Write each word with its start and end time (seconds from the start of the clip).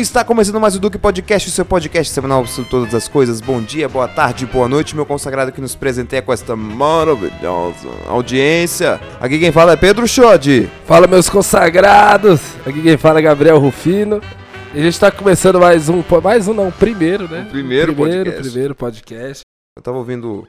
Está 0.00 0.22
começando 0.22 0.60
mais 0.60 0.76
o 0.76 0.78
Duque 0.78 0.98
Podcast, 0.98 1.48
o 1.48 1.50
seu 1.50 1.64
podcast 1.64 2.12
semanal 2.12 2.46
sobre 2.46 2.70
todas 2.70 2.94
as 2.94 3.08
coisas. 3.08 3.40
Bom 3.40 3.62
dia, 3.62 3.88
boa 3.88 4.06
tarde, 4.06 4.44
boa 4.44 4.68
noite, 4.68 4.94
meu 4.94 5.06
consagrado 5.06 5.50
que 5.50 5.60
nos 5.60 5.74
presenteia 5.74 6.20
com 6.20 6.30
esta 6.30 6.54
maravilhosa 6.54 7.88
audiência. 8.06 9.00
Aqui 9.18 9.38
quem 9.38 9.50
fala 9.50 9.72
é 9.72 9.76
Pedro 9.76 10.06
Schode. 10.06 10.70
Fala, 10.84 11.06
meus 11.06 11.30
consagrados! 11.30 12.40
Aqui 12.66 12.82
quem 12.82 12.98
fala 12.98 13.20
é 13.20 13.22
Gabriel 13.22 13.58
Rufino. 13.58 14.20
E 14.74 14.80
a 14.80 14.82
gente 14.82 15.00
tá 15.00 15.10
começando 15.10 15.58
mais 15.58 15.88
um, 15.88 16.04
mais 16.22 16.46
um 16.46 16.52
não, 16.52 16.70
primeiro, 16.70 17.26
né? 17.26 17.46
O 17.48 17.50
primeiro 17.50 17.94
primeiro 17.94 17.94
podcast. 17.94 18.42
Primeiro 18.42 18.74
podcast. 18.74 19.40
Eu 19.78 19.82
tava 19.82 19.96
ouvindo 19.96 20.46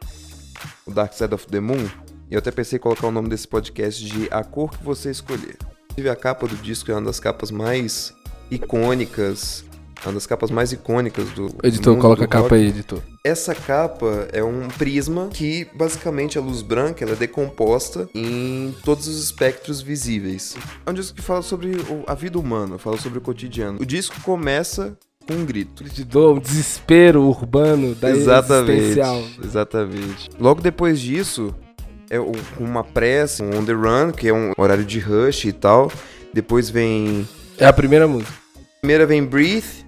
o 0.86 0.92
Dark 0.92 1.14
Side 1.14 1.34
of 1.34 1.48
the 1.48 1.62
Moon 1.62 1.88
e 2.30 2.34
eu 2.34 2.40
até 2.40 2.52
pensei 2.52 2.78
em 2.78 2.82
colocar 2.82 3.08
o 3.08 3.12
nome 3.12 3.30
desse 3.30 3.48
podcast 3.48 4.04
de 4.04 4.28
A 4.30 4.44
Cor 4.44 4.72
Que 4.72 4.84
Você 4.84 5.10
Escolher. 5.10 5.56
Inclusive 5.92 6.10
a 6.10 6.16
capa 6.16 6.46
do 6.46 6.56
disco 6.58 6.92
é 6.92 6.94
uma 6.94 7.02
das 7.02 7.20
capas 7.20 7.50
mais 7.50 8.14
icônicas, 8.50 9.64
uma 10.06 10.14
das 10.14 10.28
capas 10.28 10.52
mais 10.52 10.72
icônicas 10.72 11.30
do 11.32 11.50
Editor, 11.64 11.94
mundo 11.94 12.02
coloca 12.02 12.24
a 12.24 12.28
do 12.28 12.30
capa 12.30 12.44
rock. 12.44 12.56
aí, 12.56 12.68
editor. 12.68 13.02
Essa 13.24 13.54
capa 13.56 14.28
é 14.32 14.44
um 14.44 14.68
prisma 14.68 15.30
que 15.34 15.68
basicamente 15.76 16.38
a 16.38 16.42
luz 16.42 16.62
branca 16.62 17.04
ela 17.04 17.14
é 17.14 17.16
decomposta 17.16 18.08
em 18.14 18.74
todos 18.84 19.08
os 19.08 19.24
espectros 19.24 19.82
visíveis. 19.82 20.56
É 20.86 20.92
um 20.92 20.94
disco 20.94 21.16
que 21.16 21.22
fala 21.22 21.42
sobre 21.42 21.74
a 22.06 22.14
vida 22.14 22.40
humana, 22.40 22.78
fala 22.78 22.98
sobre 22.98 23.18
o 23.18 23.22
cotidiano. 23.22 23.80
O 23.82 23.86
disco 23.86 24.16
começa 24.22 24.98
com 25.28 25.34
um 25.34 25.46
grito. 25.46 25.84
Editor, 25.84 26.38
um 26.38 26.40
desespero 26.40 27.24
urbano 27.24 27.94
da 27.96 28.10
existencial. 28.12 29.18
Exatamente. 29.18 29.46
Exatamente. 29.46 30.30
Logo 30.40 30.62
depois 30.62 31.02
disso, 31.02 31.54
é 32.10 32.18
uma 32.60 32.84
pressa, 32.84 33.44
um 33.44 33.58
on 33.58 33.66
the 33.66 33.74
run, 33.74 34.12
que 34.12 34.30
é 34.30 34.34
um 34.34 34.54
horário 34.58 34.86
de 34.86 35.00
rush 35.00 35.46
e 35.46 35.52
tal. 35.52 35.92
Depois 36.34 36.70
vem. 36.70 37.28
É 37.58 37.66
a 37.66 37.74
primeira 37.74 38.08
música. 38.08 38.34
Primeira 38.82 39.06
vem 39.06 39.24
Breathe. 39.24 39.86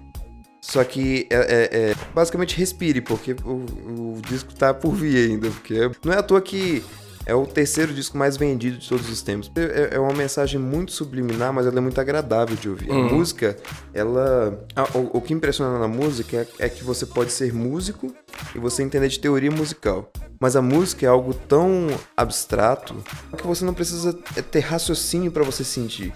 Só 0.62 0.84
que 0.84 1.26
é, 1.30 1.36
é- 1.36 1.90
é 1.90 1.94
basicamente 2.14 2.56
respire, 2.56 3.00
porque 3.00 3.34
o, 3.44 4.16
o 4.18 4.22
disco 4.28 4.54
tá 4.54 4.72
por 4.74 4.92
vir 4.94 5.30
ainda. 5.30 5.48
Porque 5.50 5.74
é- 5.74 5.90
não 6.04 6.12
é 6.12 6.18
à 6.18 6.22
toa 6.22 6.40
que 6.40 6.84
é 7.26 7.34
o 7.34 7.46
terceiro 7.46 7.92
disco 7.94 8.16
mais 8.18 8.36
vendido 8.36 8.76
de 8.76 8.88
todos 8.88 9.08
os 9.08 9.22
tempos. 9.22 9.50
É, 9.56 9.96
é 9.96 9.98
uma 9.98 10.12
mensagem 10.12 10.60
muito 10.60 10.92
subliminar, 10.92 11.52
mas 11.52 11.66
ela 11.66 11.78
é 11.78 11.80
muito 11.80 12.00
agradável 12.00 12.56
de 12.56 12.68
ouvir. 12.68 12.90
A 12.90 12.94
Uhum. 12.94 13.14
música, 13.16 13.56
ela. 13.94 14.64
a- 14.76 14.96
o, 14.98 15.16
o 15.18 15.20
que 15.20 15.32
impressiona 15.32 15.78
na 15.78 15.88
música 15.88 16.46
é, 16.58 16.66
é 16.66 16.68
que 16.68 16.84
você 16.84 17.06
pode 17.06 17.32
ser 17.32 17.52
músico 17.54 18.14
e 18.54 18.58
você 18.58 18.82
entender 18.82 19.08
de 19.08 19.18
teoria 19.18 19.50
musical. 19.50 20.12
Mas 20.38 20.56
a 20.56 20.62
música 20.62 21.06
é 21.06 21.08
algo 21.08 21.32
tão 21.34 21.86
abstrato 22.16 22.94
que 23.36 23.46
você 23.46 23.64
não 23.64 23.74
precisa 23.74 24.12
ter 24.50 24.60
raciocínio 24.60 25.32
para 25.32 25.42
você 25.42 25.64
sentir. 25.64 26.12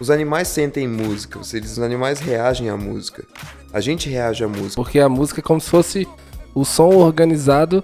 Os 0.00 0.10
animais 0.10 0.48
sentem 0.48 0.86
música, 0.88 1.38
os 1.38 1.78
animais 1.78 2.20
reagem 2.20 2.68
à 2.68 2.76
música. 2.76 3.24
A 3.72 3.80
gente 3.80 4.08
reage 4.08 4.42
à 4.44 4.48
música. 4.48 4.74
Porque 4.76 4.98
a 5.00 5.08
música 5.08 5.40
é 5.40 5.42
como 5.42 5.60
se 5.60 5.68
fosse 5.70 6.08
o 6.54 6.64
som 6.64 6.94
organizado, 6.96 7.82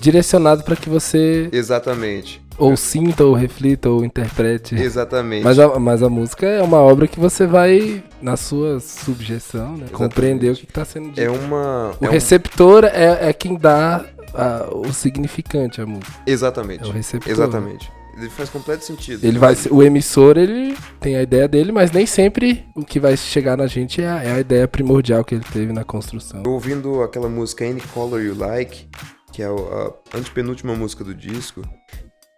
direcionado 0.00 0.64
pra 0.64 0.74
que 0.76 0.88
você 0.88 1.48
Exatamente. 1.52 2.42
ou 2.58 2.76
sinta, 2.76 3.24
ou 3.24 3.32
reflita, 3.34 3.88
ou 3.88 4.04
interprete. 4.04 4.74
Exatamente. 4.74 5.44
Mas 5.44 5.58
a, 5.58 5.78
mas 5.78 6.02
a 6.02 6.08
música 6.08 6.46
é 6.46 6.60
uma 6.62 6.78
obra 6.78 7.06
que 7.06 7.20
você 7.20 7.46
vai, 7.46 8.02
na 8.20 8.36
sua 8.36 8.80
subjeção, 8.80 9.76
né, 9.76 9.86
compreender 9.92 10.50
o 10.52 10.56
que, 10.56 10.66
que 10.66 10.72
tá 10.72 10.84
sendo 10.84 11.08
dito. 11.10 11.20
é 11.20 11.30
uma. 11.30 11.92
O 12.00 12.04
é 12.04 12.08
um- 12.08 12.10
receptor 12.10 12.84
é, 12.84 13.28
é 13.28 13.32
quem 13.32 13.56
dá 13.56 14.04
a- 14.34 14.68
o 14.72 14.92
significante 14.92 15.80
à 15.80 15.86
música. 15.86 16.12
Exatamente. 16.26 16.82
É 16.84 16.86
o 16.86 16.90
receptor. 16.92 17.30
Exatamente. 17.32 17.90
Ele 18.16 18.28
faz 18.28 18.50
completo 18.50 18.84
sentido. 18.84 19.24
Ele 19.24 19.38
vai, 19.38 19.54
o 19.70 19.82
emissor 19.82 20.36
ele 20.36 20.76
tem 21.00 21.16
a 21.16 21.22
ideia 21.22 21.48
dele, 21.48 21.72
mas 21.72 21.90
nem 21.90 22.04
sempre 22.04 22.64
o 22.76 22.84
que 22.84 23.00
vai 23.00 23.16
chegar 23.16 23.56
na 23.56 23.66
gente 23.66 24.02
é 24.02 24.08
a, 24.08 24.22
é 24.22 24.32
a 24.32 24.40
ideia 24.40 24.68
primordial 24.68 25.24
que 25.24 25.34
ele 25.34 25.44
teve 25.52 25.72
na 25.72 25.84
construção. 25.84 26.42
Ouvindo 26.46 27.02
aquela 27.02 27.28
música 27.28 27.64
Any 27.64 27.80
Color 27.80 28.22
You 28.22 28.34
Like, 28.34 28.88
que 29.32 29.42
é 29.42 29.46
a 29.46 30.16
antepenúltima 30.16 30.74
música 30.74 31.02
do 31.02 31.14
disco. 31.14 31.62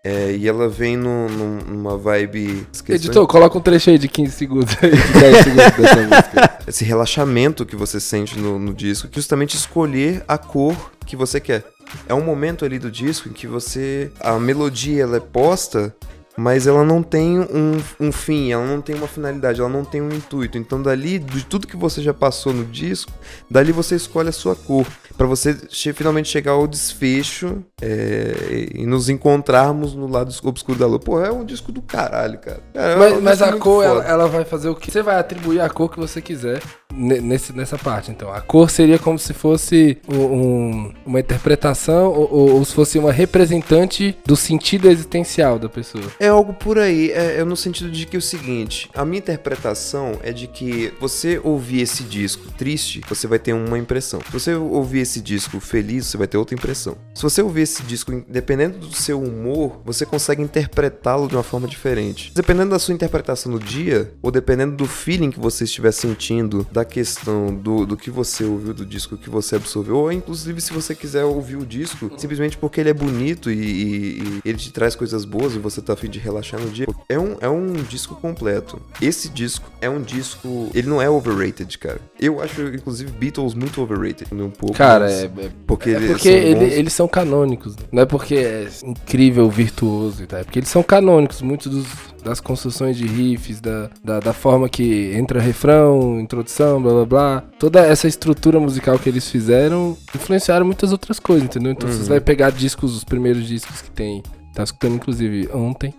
É, 0.05 0.37
e 0.37 0.47
ela 0.47 0.69
vem 0.69 0.97
num- 0.97 1.29
num- 1.29 1.59
numa 1.67 1.97
vibe. 1.97 2.67
esqueci- 2.73 3.07
Editor, 3.07 3.27
coloca 3.27 3.57
um 3.57 3.61
trecho 3.61 3.89
aí 3.91 3.99
de 3.99 4.07
15 4.07 4.33
segundos 4.33 4.77
aí, 4.83 4.91
de 4.91 5.13
10 5.21 5.37
segundos 5.39 5.73
dessa 5.77 5.97
música. 6.07 6.59
esse 6.69 6.85
relaxamento 6.85 7.65
que 7.65 7.75
você 7.75 7.99
sente 7.99 8.39
no, 8.39 8.59
no 8.59 8.75
disco, 8.75 9.09
que 9.09 9.17
justamente 9.17 9.57
escolher 9.57 10.23
a 10.29 10.37
cor 10.39 10.77
que 11.07 11.17
você 11.17 11.41
quer. 11.41 11.65
É 12.09 12.15
um 12.15 12.23
momento 12.23 12.65
ali 12.65 12.79
do 12.79 12.91
disco 12.91 13.29
em 13.29 13.33
que 13.33 13.47
você. 13.47 14.11
A 14.21 14.39
melodia 14.39 15.03
ela 15.05 15.17
é 15.17 15.21
posta, 15.21 15.95
mas 16.37 16.67
ela 16.67 16.85
não 16.85 17.03
tem 17.03 17.39
um, 17.41 17.81
um 18.01 18.11
fim, 18.13 18.53
ela 18.53 18.67
não 18.67 18.81
tem 18.81 18.95
uma 18.97 19.07
finalidade, 19.07 19.61
ela 19.61 19.69
não 19.69 19.85
tem 19.85 20.01
um 20.03 20.09
intuito. 20.11 20.59
Então, 20.59 20.83
dali, 20.83 21.19
de 21.19 21.45
tudo 21.45 21.67
que 21.67 21.77
você 21.77 22.03
já 22.03 22.13
passou 22.15 22.53
no 22.53 22.65
disco, 22.65 23.13
dali 23.51 23.73
você 23.73 23.95
escolhe 23.97 24.29
a 24.29 24.33
sua 24.33 24.55
cor. 24.57 24.87
Pra 25.17 25.27
você 25.29 25.57
che- 25.71 25.93
finalmente 25.93 26.29
chegar 26.29 26.53
ao 26.53 26.67
desfecho 26.67 27.63
é, 27.81 28.69
e 28.75 28.85
nos 28.85 29.09
encontrarmos 29.09 29.95
no 29.95 30.09
lado 30.09 30.35
obscuro 30.43 30.77
da 30.79 30.87
lua. 30.87 30.99
Pô, 30.99 31.21
é 31.25 31.31
um 31.31 31.45
disco 31.45 31.71
do 31.71 31.81
caralho, 31.81 32.39
cara. 32.39 32.61
É 32.75 32.97
um 32.97 32.99
Mas, 32.99 33.23
mas 33.23 33.43
a 33.43 33.53
cor, 33.53 33.85
ela, 33.85 34.05
ela 34.05 34.27
vai 34.29 34.45
fazer 34.45 34.69
o 34.69 34.75
que? 34.75 34.91
Você 34.91 35.03
vai 35.03 35.17
atribuir 35.17 35.61
a 35.61 35.71
cor 35.71 35.89
que 35.89 35.99
você 36.01 36.21
quiser 36.21 36.61
ne- 36.93 37.21
nesse, 37.21 37.53
nessa 37.53 37.79
parte. 37.79 38.11
Então, 38.11 38.33
a 38.33 38.41
cor 38.41 38.69
seria 38.71 38.99
como 38.99 39.17
se 39.19 39.33
fosse 39.33 39.99
um- 40.09 40.17
um- 40.25 40.95
uma 41.07 41.21
interpretação 41.21 42.07
ou, 42.07 42.29
ou- 42.33 42.51
ou 42.57 42.65
se 42.65 42.75
fosse 42.75 42.99
uma 42.99 43.13
representante 43.13 44.17
do 44.27 44.35
sentido 44.35 44.89
existencial 44.91 45.59
da 45.61 45.69
pessoa. 45.69 46.05
É 46.19 46.24
algo 46.29 46.53
por 46.55 46.79
aí, 46.79 47.11
é, 47.11 47.37
é 47.41 47.45
no 47.45 47.57
sentido 47.57 47.91
de 47.91 48.07
que 48.07 48.17
é 48.17 48.19
o 48.19 48.23
seguinte, 48.23 48.89
a 48.95 49.05
minha 49.05 49.19
interpretação 49.19 50.19
é 50.23 50.33
de 50.33 50.47
que 50.47 50.93
você 51.01 51.41
ouvir 51.43 51.81
esse 51.83 52.03
disco 52.05 52.51
triste, 52.57 53.01
você 53.09 53.27
vai 53.27 53.39
ter 53.39 53.53
uma 53.53 53.79
impressão. 53.79 54.21
Se 54.27 54.33
você 54.33 54.55
ouvir 54.55 55.01
esse 55.01 55.21
disco 55.21 55.61
feliz, 55.61 56.07
você 56.07 56.17
vai 56.17 56.27
ter 56.27 56.37
outra 56.37 56.55
impressão. 56.55 56.97
Se 57.15 57.23
você 57.23 57.43
ouvir 57.43 57.63
esse 57.63 57.83
disco, 57.83 58.25
dependendo 58.29 58.79
do 58.79 58.95
seu 58.95 59.21
humor, 59.23 59.81
você 59.85 60.05
consegue 60.07 60.43
interpretá-lo 60.43 61.29
de 61.29 61.35
uma 61.37 61.43
forma 61.43 61.69
diferente. 61.69 62.33
Dependendo 62.35 62.71
da 62.71 62.79
sua 62.79 62.95
interpretação 62.95 63.53
no 63.53 63.59
dia, 63.59 64.13
ou 64.23 64.31
dependendo 64.31 64.75
do 64.77 64.87
feeling 64.87 65.31
que 65.31 65.41
você 65.41 65.65
estiver 65.65 65.93
sentindo, 65.93 66.67
da 66.73 66.85
questão 66.85 67.55
do, 67.55 67.85
do 67.87 67.97
que 67.97 68.11
você 68.11 68.45
ouviu 68.45 68.73
do 68.75 68.85
disco, 68.87 69.17
que 69.17 69.29
você 69.31 69.57
absorveu, 69.57 69.97
ou 69.97 70.13
inclusive 70.13 70.61
se 70.61 70.73
você 70.73 70.95
quiser 70.95 71.25
ouvir 71.25 71.57
o 71.57 71.67
disco 71.67 72.11
simplesmente 72.17 72.57
porque 72.57 72.81
ele 72.81 72.91
é 72.91 72.95
bonito 72.95 73.51
e, 73.51 73.55
e- 73.59 74.41
e 74.45 74.49
ele 74.49 74.59
te 74.59 74.73
traz 74.73 74.95
coisas 74.95 75.25
boas 75.25 75.55
e 75.55 75.59
você 75.59 75.81
tá 75.83 75.93
afim 75.93 76.09
de 76.15 76.19
relaxar 76.21 76.61
no 76.61 76.71
dia. 76.71 76.87
É 77.09 77.19
um, 77.19 77.37
é 77.41 77.49
um 77.49 77.73
disco 77.75 78.15
completo. 78.17 78.81
Esse 79.01 79.29
disco 79.29 79.71
é 79.81 79.89
um 79.91 80.01
disco. 80.01 80.71
Ele 80.75 80.89
não 80.89 81.01
é 81.03 81.09
overrated, 81.11 81.77
cara. 81.79 82.01
Eu 82.19 82.41
acho, 82.43 82.63
inclusive, 82.69 83.11
Beatles 83.11 83.55
muito 83.55 83.81
overrated. 83.83 84.29
Um 84.33 84.51
pouco. 84.51 84.75
Cara, 84.75 85.11
é, 85.11 85.25
é- 85.25 85.51
Porque, 85.67 85.91
é 85.91 85.95
eles 85.95 86.11
porque 86.11 86.29
são 86.31 86.49
ele- 86.63 86.75
eles 86.75 86.93
são 86.93 87.09
canônicos. 87.09 87.77
Não 87.93 88.03
é 88.03 88.07
porque 88.07 88.35
é 88.37 88.69
incrível, 88.85 89.49
virtuoso 89.51 90.23
e 90.23 90.27
tal. 90.27 90.41
É 90.41 90.45
porque 90.45 90.59
eles 90.59 90.69
são 90.69 90.83
canônicos. 90.83 91.43
Muitos 91.43 91.71
dos- 91.71 92.15
das 92.25 92.41
construções 92.41 92.97
de 92.97 93.07
riffs, 93.07 93.61
da, 93.61 93.91
da, 94.03 94.19
da 94.19 94.33
forma 94.33 94.67
que 94.67 95.13
entra 95.15 95.39
refrão, 95.41 96.19
introdução, 96.19 96.81
blá 96.83 96.93
blá 96.93 97.05
blá. 97.05 97.45
Toda 97.59 97.81
essa 97.81 98.09
estrutura 98.09 98.59
musical 98.59 98.99
que 98.99 99.09
eles 99.11 99.29
fizeram 99.31 99.97
influenciaram 100.15 100.65
muitas 100.65 100.91
outras 100.91 101.19
coisas, 101.21 101.45
entendeu? 101.45 101.73
Então 101.73 101.89
Uhum. 101.89 101.95
você 101.97 102.09
vai 102.09 102.21
pegar 102.21 102.51
discos, 102.51 102.97
os 102.97 103.05
primeiros 103.05 103.47
discos 103.47 103.83
que 103.83 103.91
tem. 103.91 104.23
Tá 104.55 104.63
escutando, 104.63 104.95
inclusive, 104.95 105.49
ontem. 105.53 105.93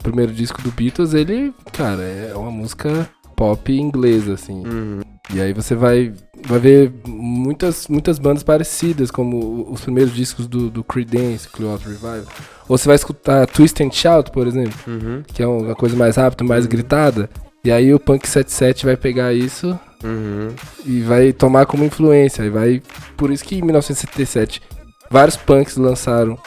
O 0.00 0.02
primeiro 0.02 0.32
disco 0.32 0.60
do 0.60 0.70
Beatles, 0.70 1.14
ele, 1.14 1.54
cara, 1.72 2.02
é 2.02 2.34
uma 2.34 2.50
música 2.50 3.08
pop 3.36 3.72
inglesa, 3.72 4.34
assim. 4.34 4.66
Uhum. 4.66 5.00
E 5.32 5.40
aí 5.40 5.52
você 5.54 5.74
vai, 5.74 6.12
vai 6.46 6.58
ver 6.58 6.92
muitas, 7.06 7.88
muitas 7.88 8.18
bandas 8.18 8.42
parecidas, 8.42 9.10
como 9.10 9.66
os 9.72 9.80
primeiros 9.80 10.14
discos 10.14 10.46
do, 10.46 10.68
do 10.68 10.84
Creedence, 10.84 11.48
Clearwater 11.48 11.88
Revival. 11.88 12.24
Ou 12.68 12.76
você 12.76 12.86
vai 12.86 12.96
escutar 12.96 13.46
Twist 13.46 13.82
and 13.82 13.90
Shout, 13.90 14.30
por 14.30 14.46
exemplo, 14.46 14.74
Uhum. 14.86 15.22
que 15.26 15.42
é 15.42 15.46
uma 15.46 15.74
coisa 15.74 15.96
mais 15.96 16.16
rápida, 16.16 16.44
mais 16.44 16.66
gritada. 16.66 17.30
E 17.64 17.72
aí 17.72 17.94
o 17.94 17.98
Punk 17.98 18.28
77 18.28 18.84
vai 18.84 18.96
pegar 18.96 19.32
isso 19.32 19.78
Uhum. 20.04 20.48
e 20.84 21.00
vai 21.00 21.32
tomar 21.32 21.64
como 21.64 21.84
influência. 21.84 22.42
E 22.42 22.50
vai... 22.50 22.82
Por 23.16 23.30
isso 23.30 23.42
que 23.44 23.54
em 23.56 23.62
1977 23.62 24.60
vários 25.10 25.36
punks 25.36 25.76
lançaram 25.78 26.38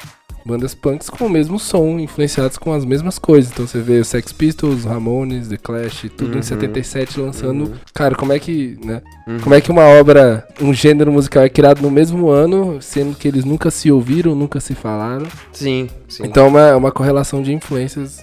bandas 0.48 0.74
punks 0.74 1.10
com 1.10 1.26
o 1.26 1.30
mesmo 1.30 1.60
som, 1.60 2.00
influenciados 2.00 2.58
com 2.58 2.74
as 2.74 2.86
mesmas 2.86 3.20
coisas. 3.20 3.52
Então 3.52 3.68
você 3.68 3.80
vê 3.80 4.04
Sex 4.04 4.32
Pistols, 4.32 4.86
Ramones, 4.86 5.50
The 5.50 5.58
Clash, 5.58 6.06
tudo 6.18 6.34
Uhum. 6.34 6.40
em 6.40 6.42
77 6.42 7.20
lançando. 7.20 7.66
Uhum. 7.66 7.74
Cara, 7.94 8.16
como 8.16 8.32
é 8.34 8.40
que, 8.40 8.80
né? 8.84 9.02
Uhum. 9.28 9.40
Como 9.42 9.54
é 9.56 9.62
que 9.62 9.70
uma 9.70 9.84
obra, 9.84 10.48
um 10.62 10.74
gênero 10.74 11.12
musical 11.12 11.44
é 11.44 11.50
criado 11.50 11.82
no 11.82 11.92
mesmo 11.92 12.30
ano, 12.30 12.82
sendo 12.82 13.16
que 13.16 13.28
eles 13.28 13.44
nunca 13.44 13.70
se 13.70 13.92
ouviram, 13.92 14.34
nunca 14.34 14.60
se 14.60 14.74
falaram? 14.74 15.28
Sim, 15.52 15.90
sim. 16.08 16.24
Então 16.26 16.46
é 16.46 16.48
uma, 16.50 16.62
é 16.70 16.76
uma 16.76 16.92
correlação 16.92 17.42
de 17.44 17.54
influências. 17.54 18.22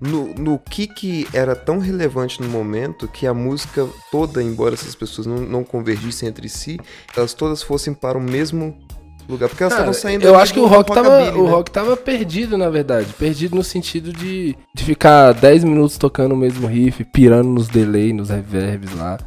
No, 0.00 0.34
no 0.34 0.58
que 0.58 0.88
que 0.88 1.28
era 1.32 1.54
tão 1.54 1.78
relevante 1.78 2.42
no 2.42 2.48
momento 2.48 3.06
que 3.06 3.24
a 3.24 3.32
música 3.32 3.86
toda, 4.10 4.42
embora 4.42 4.74
essas 4.74 4.96
pessoas 4.96 5.28
não, 5.28 5.36
não 5.36 5.62
convergissem 5.62 6.28
entre 6.28 6.48
si, 6.48 6.76
elas 7.16 7.32
todas 7.34 7.62
fossem 7.62 7.94
para 7.94 8.18
o 8.18 8.20
mesmo 8.20 8.76
lugar. 9.32 9.48
Porque 9.48 9.62
elas 9.62 9.72
estavam 9.72 9.92
saindo. 9.92 10.24
eu 10.24 10.36
acho 10.36 10.52
que 10.52 10.60
o 10.60 10.66
rock, 10.66 10.92
tava, 10.92 11.08
rockabilly, 11.08 11.40
o 11.40 11.44
né? 11.44 11.50
rock 11.50 11.70
tava 11.70 11.96
perdido, 11.96 12.56
na 12.56 12.70
verdade. 12.70 13.12
Perdido 13.18 13.56
no 13.56 13.64
sentido 13.64 14.12
de, 14.12 14.56
de 14.74 14.84
ficar 14.84 15.32
10 15.32 15.64
minutos 15.64 15.98
tocando 15.98 16.32
o 16.32 16.36
mesmo 16.36 16.66
riff, 16.66 17.04
pirando 17.04 17.48
nos 17.48 17.68
delay, 17.68 18.12
nos 18.12 18.30
reverbs 18.30 18.94
lá. 18.94 19.18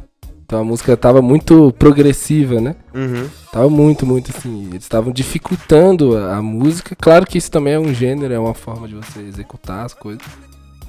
Então 0.46 0.60
a 0.60 0.64
música 0.64 0.96
tava 0.96 1.20
muito 1.20 1.74
progressiva, 1.76 2.60
né? 2.60 2.76
Uhum. 2.94 3.28
Tava 3.52 3.68
muito, 3.68 4.06
muito 4.06 4.30
assim. 4.30 4.68
Eles 4.68 4.84
estavam 4.84 5.12
dificultando 5.12 6.16
a, 6.16 6.36
a 6.36 6.42
música. 6.42 6.94
Claro 6.94 7.26
que 7.26 7.36
isso 7.36 7.50
também 7.50 7.74
é 7.74 7.78
um 7.80 7.92
gênero, 7.92 8.32
é 8.32 8.38
uma 8.38 8.54
forma 8.54 8.86
de 8.86 8.94
você 8.94 9.20
executar 9.20 9.84
as 9.84 9.92
coisas. 9.92 10.22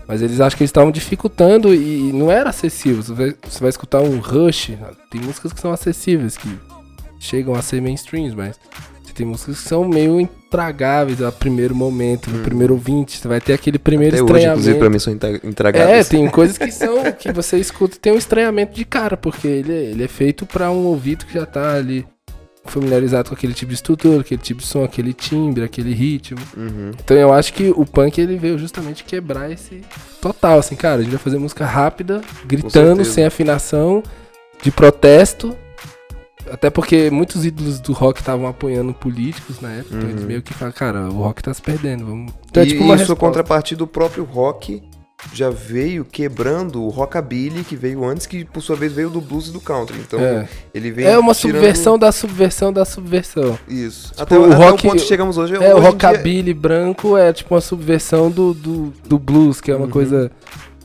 Mas 0.07 0.21
eles 0.21 0.39
acham 0.39 0.55
que 0.57 0.63
eles 0.63 0.69
estavam 0.69 0.91
dificultando 0.91 1.73
e 1.73 2.13
não 2.13 2.31
era 2.31 2.51
acessível. 2.51 3.01
Você 3.01 3.13
vai, 3.13 3.35
você 3.43 3.59
vai 3.59 3.69
escutar 3.69 3.99
um 3.99 4.19
Rush, 4.19 4.71
tem 5.09 5.19
músicas 5.19 5.51
que 5.51 5.59
são 5.59 5.71
acessíveis, 5.71 6.37
que 6.37 6.57
chegam 7.19 7.55
a 7.55 7.61
ser 7.61 7.81
mainstreams, 7.81 8.33
mas 8.33 8.59
você 9.07 9.13
tem 9.13 9.25
músicas 9.25 9.61
que 9.61 9.67
são 9.67 9.87
meio 9.87 10.19
intragáveis 10.19 11.21
a 11.21 11.31
primeiro 11.31 11.73
momento, 11.75 12.29
no 12.29 12.43
primeiro 12.43 12.73
ouvinte. 12.73 13.17
Você 13.17 13.27
vai 13.27 13.39
ter 13.41 13.53
aquele 13.53 13.79
primeiro 13.79 14.15
Hum. 14.17 14.23
Até 14.23 14.33
hoje, 14.33 14.45
inclusive, 14.45 14.59
estranhamento. 14.75 14.79
pra 14.79 14.89
mim 14.89 14.99
são 14.99 15.13
intra- 15.13 15.29
É, 15.29 15.49
intragáveis. 15.49 16.07
tem 16.09 16.29
coisas 16.29 16.57
que 16.57 16.71
são 16.71 17.11
que 17.13 17.31
você 17.31 17.57
escuta 17.57 17.95
e 17.95 17.99
tem 17.99 18.13
um 18.13 18.17
estranhamento 18.17 18.73
de 18.75 18.85
cara, 18.85 19.15
porque 19.17 19.47
ele, 19.47 19.71
é- 19.73 19.83
ele 19.91 20.03
é 20.03 20.07
feito 20.07 20.45
pra 20.45 20.69
um 20.71 20.85
ouvido 20.85 21.25
que 21.25 21.33
já 21.33 21.45
tá 21.45 21.73
ali 21.75 22.05
familiarizado 22.65 23.29
com 23.29 23.35
aquele 23.35 23.53
tipo 23.53 23.69
de 23.69 23.75
estrutura, 23.75 24.19
aquele 24.21 24.41
tipo 24.41 24.59
de 24.61 24.67
som, 24.67 24.83
aquele 24.83 25.13
timbre, 25.13 25.63
aquele 25.63 25.93
ritmo. 25.93 26.37
Uhum. 26.57 26.91
Então 27.01 27.15
eu 27.15 27.31
acho 27.31 27.53
que 27.53 27.69
o 27.75 27.85
punk 27.85 28.19
ele 28.19 28.35
veio 28.37 28.57
justamente 28.59 29.05
quebrar 29.05 29.49
esse 29.49 29.81
total, 30.21 30.59
assim, 30.59 30.75
cara, 30.75 30.95
a 30.99 31.01
gente 31.01 31.11
vai 31.11 31.19
fazer 31.19 31.37
música 31.37 31.65
rápida, 31.65 32.21
gritando, 32.45 33.05
sem 33.05 33.23
afinação, 33.25 34.03
de 34.61 34.69
protesto. 34.69 35.55
Até 36.51 36.69
porque 36.69 37.09
muitos 37.11 37.45
ídolos 37.45 37.79
do 37.79 37.93
rock 37.93 38.19
estavam 38.19 38.47
apoiando 38.47 38.93
políticos 38.93 39.59
na 39.61 39.71
época, 39.71 39.95
então 39.95 40.07
Uhum. 40.07 40.15
eles 40.15 40.23
meio 40.25 40.41
que 40.41 40.53
falam, 40.53 40.73
cara, 40.73 41.01
o 41.09 41.21
rock 41.21 41.41
tá 41.43 41.53
se 41.53 41.61
perdendo, 41.61 42.05
vamos... 42.05 42.33
Então 42.49 42.63
é 42.63 42.65
e 42.65 42.69
tipo 42.69 42.83
uma 42.83 42.95
resposta. 42.95 43.19
contrapartida 43.19 43.79
do 43.79 43.87
próprio 43.87 44.23
rock 44.23 44.81
já 45.33 45.49
veio 45.49 46.05
quebrando 46.05 46.83
o 46.83 46.89
rockabilly 46.89 47.63
que 47.63 47.75
veio 47.75 48.05
antes, 48.05 48.27
que 48.27 48.45
por 48.45 48.61
sua 48.61 48.75
vez 48.75 48.93
veio 48.93 49.09
do 49.09 49.19
blues 49.19 49.47
e 49.47 49.51
do 49.51 49.59
country. 49.59 49.97
Então 49.99 50.19
É. 50.19 50.47
ele 50.73 50.91
vem 50.91 51.05
É 51.05 51.17
uma 51.17 51.33
tirando 51.33 51.55
subversão 51.55 51.97
da 51.97 52.11
subversão 52.11 52.71
da 52.71 52.85
subversão. 52.85 53.57
Isso. 53.67 54.09
Tipo, 54.09 54.21
até 54.21 54.37
o 54.37 54.45
até 54.45 54.55
rock- 54.55 54.85
o 54.87 54.89
ponto 54.91 55.01
que 55.01 55.07
chegamos 55.07 55.37
hoje 55.39 55.55
É, 55.55 55.57
o 55.57 55.61
hoje 55.61 55.73
dia- 55.73 55.89
rockabilly 55.89 56.53
branco 56.53 57.17
é 57.17 57.33
tipo 57.33 57.55
uma 57.55 57.61
subversão 57.61 58.29
do, 58.29 58.53
do, 58.53 58.93
do 59.07 59.17
blues, 59.17 59.59
que 59.59 59.71
é 59.71 59.75
uma 59.75 59.85
Uhum. 59.85 59.91
coisa, 59.91 60.31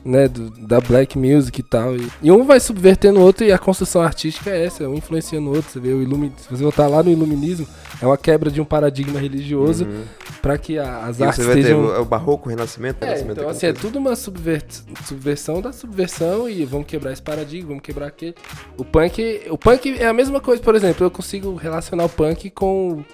né, 0.05 0.27
do- 0.29 0.51
da 0.51 0.81
black 0.81 1.17
music 1.19 1.61
e 1.61 1.63
tal. 1.63 1.97
E, 1.97 2.09
e 2.23 2.31
um 2.33 2.45
vai 2.45 2.59
subvertendo 2.61 3.21
o 3.21 3.23
outro 3.23 3.45
e 3.45 3.53
a 3.53 3.59
construção 3.59 4.03
artística 4.03 4.51
é 4.51 4.65
essa, 4.67 4.89
um 4.89 4.95
influenciando 4.95 5.49
o 5.51 5.55
outro. 5.55 5.71
Você 5.71 5.81
vê 5.81 5.93
o 5.93 6.03
ilumi, 6.03 6.33
se 6.37 6.49
você 6.51 6.63
voltar 6.63 6.89
lá 6.89 7.03
no 7.03 7.11
iluminismo, 7.11 7.67
é 8.01 8.07
uma 8.07 8.17
quebra 8.19 8.51
de 8.51 8.61
um 8.61 8.65
paradigma 8.65 9.21
religioso 9.21 9.85
Uhum. 9.85 10.03
pra 10.41 10.59
que 10.59 10.79
a- 10.79 11.07
as 11.07 11.19
E 11.21 11.25
artes 11.25 11.37
você 11.41 11.45
vai 11.47 11.55
ter 11.55 11.61
estejam... 11.61 11.81
o, 11.85 12.01
o 12.01 12.05
barroco, 12.05 12.49
o 12.49 12.51
renascimento, 12.51 12.99
o 13.01 13.05
É, 13.05 13.09
renascimento 13.09 13.41
então 13.41 13.49
é 13.49 13.53
assim, 13.53 13.67
é 13.67 13.73
coisa. 13.73 13.87
tudo 13.89 13.99
uma 13.99 14.17
subver- 14.17 14.65
subversão 15.07 15.61
da 15.61 15.73
subversão 15.73 16.49
e 16.49 16.65
vamos 16.65 16.87
quebrar 16.87 17.13
esse 17.13 17.23
paradigma, 17.23 17.69
vamos 17.69 17.83
quebrar 17.83 18.07
aquele. 18.09 18.35
O 18.77 18.85
punk, 18.85 19.43
o 19.51 19.57
punk 19.59 19.97
é 19.99 20.07
a 20.07 20.13
mesma 20.13 20.41
coisa, 20.41 20.63
por 20.63 20.75
exemplo, 20.75 21.07
eu 21.07 21.11
consigo 21.11 21.55
relacionar 21.55 22.05
o 22.05 22.09
punk 22.09 22.51
com 22.51 23.05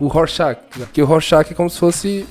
o 0.00 0.06
Rorschach, 0.06 0.60
que 0.92 1.02
o 1.02 1.04
Rorschach 1.04 1.50
é 1.50 1.54
como 1.54 1.68
se 1.68 1.78
fosse 1.78 2.24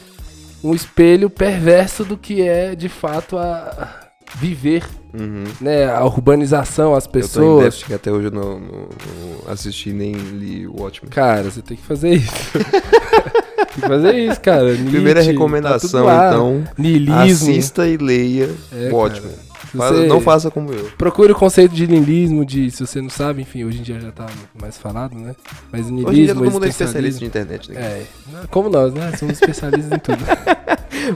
um 0.64 0.74
espelho 0.74 1.30
perverso 1.30 2.04
do 2.04 2.18
que 2.18 2.42
é 2.42 2.76
de 2.76 2.90
fato 2.90 3.38
a 3.38 4.02
viver, 4.36 4.84
Uhum. 5.14 5.46
né, 5.62 5.86
a 5.90 6.04
urbanização, 6.04 6.94
as 6.94 7.06
Eu 7.06 7.12
tô 7.12 7.18
em 7.18 7.22
pessoas. 7.22 7.84
que 7.84 7.94
até 7.94 8.12
hoje 8.12 8.28
eu 8.28 8.32
não, 8.32 8.60
não- 8.60 8.90
não 8.90 9.52
assisti 9.52 9.92
nem 9.94 10.12
li 10.14 10.68
o 10.68 10.82
Watchmen. 10.82 11.10
Cara, 11.10 11.44
você 11.44 11.62
tem 11.62 11.78
que 11.78 11.84
fazer 11.84 12.16
isso. 12.16 12.30
tem 13.74 13.82
que 13.82 13.88
fazer 13.88 14.16
isso, 14.16 14.42
cara. 14.42 14.66
Primeira 14.74 15.22
Nietzsche, 15.22 15.32
recomendação, 15.32 15.80
tá 15.90 15.98
tudo 15.98 16.04
lá. 16.06 16.28
então, 16.30 16.64
Niilismo. 16.78 17.22
assista 17.50 17.88
e 17.88 17.98
leia 17.98 18.50
É, 18.74 18.90
o 18.92 18.96
Watchmen. 18.96 19.32
cara. 19.32 19.47
Você- 19.74 20.08
Não 20.08 20.22
faça 20.22 20.50
como 20.52 20.72
eu. 20.74 20.90
Procure 20.98 21.32
o 21.32 21.36
conceito 21.36 21.74
de 21.76 21.88
niilismo, 21.88 22.46
de, 22.46 22.70
se 22.72 22.86
você 22.86 23.02
não 23.02 23.10
sabe, 23.10 23.42
enfim, 23.42 23.64
hoje 23.64 23.80
em 23.80 23.84
dia 23.84 24.00
já 24.00 24.12
tá 24.12 24.26
mais 24.60 24.78
falado, 24.78 25.16
né? 25.18 25.36
Mas 25.72 25.86
niilismo, 25.90 26.10
Hoje 26.10 26.22
em 26.22 26.26
dia 26.26 26.34
todo 26.36 26.52
mundo 26.52 26.66
é 26.66 26.70
especialista 26.70 27.20
de 27.20 27.26
internet, 27.26 27.72
né? 27.72 27.82
É, 27.82 28.06
como 28.50 28.70
nós, 28.70 28.94
né? 28.94 29.12
Somos 29.18 29.34
especialistas 29.34 29.92
em 29.92 30.00
tudo. 30.00 30.20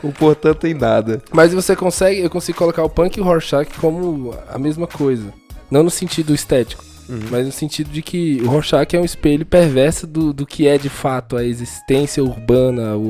O 0.04 0.12
portanto 0.12 0.66
em 0.68 0.74
nada. 0.74 1.22
Mas 1.34 1.54
você 1.54 1.76
consegue, 1.76 2.22
eu 2.22 2.30
consigo 2.30 2.58
colocar 2.58 2.82
o 2.84 2.90
punk 2.90 3.18
e 3.18 3.22
o 3.22 3.24
Rorschach 3.26 3.68
como 3.80 4.34
a 4.48 4.58
mesma 4.58 4.88
coisa. 4.88 5.34
Não 5.70 5.84
no 5.84 5.90
sentido 5.90 6.34
estético, 6.34 6.84
Uhum. 7.10 7.20
mas 7.30 7.46
no 7.46 7.52
sentido 7.52 7.90
de 7.90 8.02
que 8.02 8.40
o 8.42 8.48
Rorschach 8.48 8.96
é 8.96 9.00
um 9.00 9.04
espelho 9.04 9.46
perverso 9.46 10.08
do, 10.08 10.32
do 10.32 10.46
que 10.46 10.66
é 10.68 10.78
de 10.78 10.88
fato 10.88 11.36
a 11.36 11.44
existência 11.44 12.24
urbana, 12.24 12.96
o- 12.96 13.10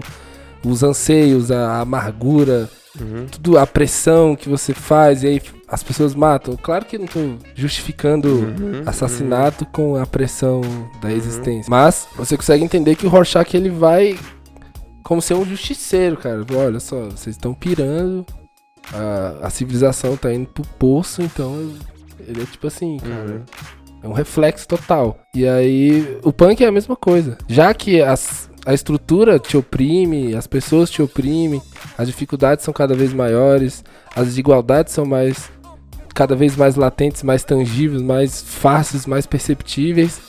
os 0.65 0.83
anseios, 0.83 1.51
a 1.51 1.79
amargura, 1.81 2.69
Uhum. 2.99 3.25
tudo 3.31 3.57
a 3.57 3.65
pressão 3.65 4.35
que 4.35 4.49
você 4.49 4.73
faz 4.73 5.23
e 5.23 5.27
aí 5.27 5.41
as 5.65 5.81
pessoas 5.81 6.13
matam. 6.13 6.57
Claro 6.57 6.83
que 6.83 6.97
eu 6.97 6.99
não 6.99 7.07
tô 7.07 7.19
justificando 7.55 8.27
Uhum. 8.27 8.81
assassinato 8.85 9.65
com 9.65 9.95
a 9.95 10.05
pressão 10.05 10.59
da 11.01 11.09
existência. 11.11 11.69
Mas 11.69 12.05
você 12.17 12.35
consegue 12.35 12.63
entender 12.65 12.95
que 12.97 13.05
o 13.05 13.09
Rorschach 13.09 13.55
ele 13.55 13.69
vai 13.69 14.17
como 15.03 15.21
ser 15.21 15.35
um 15.35 15.45
justiceiro, 15.45 16.17
cara. 16.17 16.45
Olha 16.53 16.79
só, 16.81 17.05
vocês 17.05 17.35
estão 17.37 17.53
pirando, 17.53 18.25
a, 18.93 19.47
a 19.47 19.49
civilização 19.49 20.17
tá 20.17 20.33
indo 20.33 20.47
pro 20.49 20.63
poço, 20.77 21.21
então 21.21 21.71
ele 22.27 22.41
é 22.41 22.45
tipo 22.45 22.67
assim, 22.67 22.97
cara. 22.97 23.31
Uhum. 23.31 23.41
É 24.03 24.07
um 24.07 24.13
reflexo 24.13 24.67
total. 24.67 25.17
E 25.33 25.47
aí, 25.47 26.17
o 26.23 26.33
punk 26.33 26.61
é 26.63 26.67
a 26.67 26.71
mesma 26.71 26.95
coisa. 26.95 27.37
Já 27.47 27.73
que 27.73 28.01
as- 28.01 28.49
a 28.65 28.73
estrutura 28.73 29.39
te 29.39 29.57
oprime, 29.57 30.35
as 30.35 30.45
pessoas 30.47 30.89
te 30.89 31.01
oprimem, 31.01 31.61
as 31.97 32.07
dificuldades 32.07 32.63
são 32.63 32.73
cada 32.73 32.93
vez 32.93 33.13
maiores, 33.13 33.83
as 34.15 34.27
desigualdades 34.27 34.93
são 34.93 35.05
mais 35.05 35.49
cada 36.13 36.35
vez 36.35 36.55
mais 36.55 36.75
latentes, 36.75 37.23
mais 37.23 37.43
tangíveis, 37.43 38.01
mais 38.01 38.41
fáceis, 38.41 39.05
mais 39.05 39.25
perceptíveis. 39.25 40.19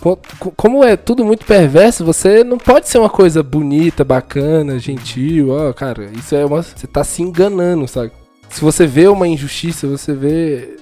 Co- 0.00 0.16
co- 0.38 0.52
Como 0.56 0.84
é 0.84 0.96
tudo 0.96 1.24
muito 1.24 1.44
perverso, 1.44 2.04
você 2.04 2.44
não 2.44 2.56
pode 2.56 2.88
ser 2.88 2.98
uma 2.98 3.10
coisa 3.10 3.42
bonita, 3.42 4.04
bacana, 4.04 4.78
gentil, 4.78 5.50
ó, 5.50 5.72
cara, 5.72 6.08
isso 6.16 6.34
é 6.36 6.44
uma. 6.46 6.62
Você 6.62 6.86
tá 6.86 7.02
se 7.02 7.20
enganando, 7.20 7.86
sabe? 7.88 8.12
Se 8.48 8.60
você 8.60 8.86
vê 8.86 9.08
uma 9.08 9.26
injustiça, 9.26 9.88
você 9.88 10.14
vê 10.14 10.76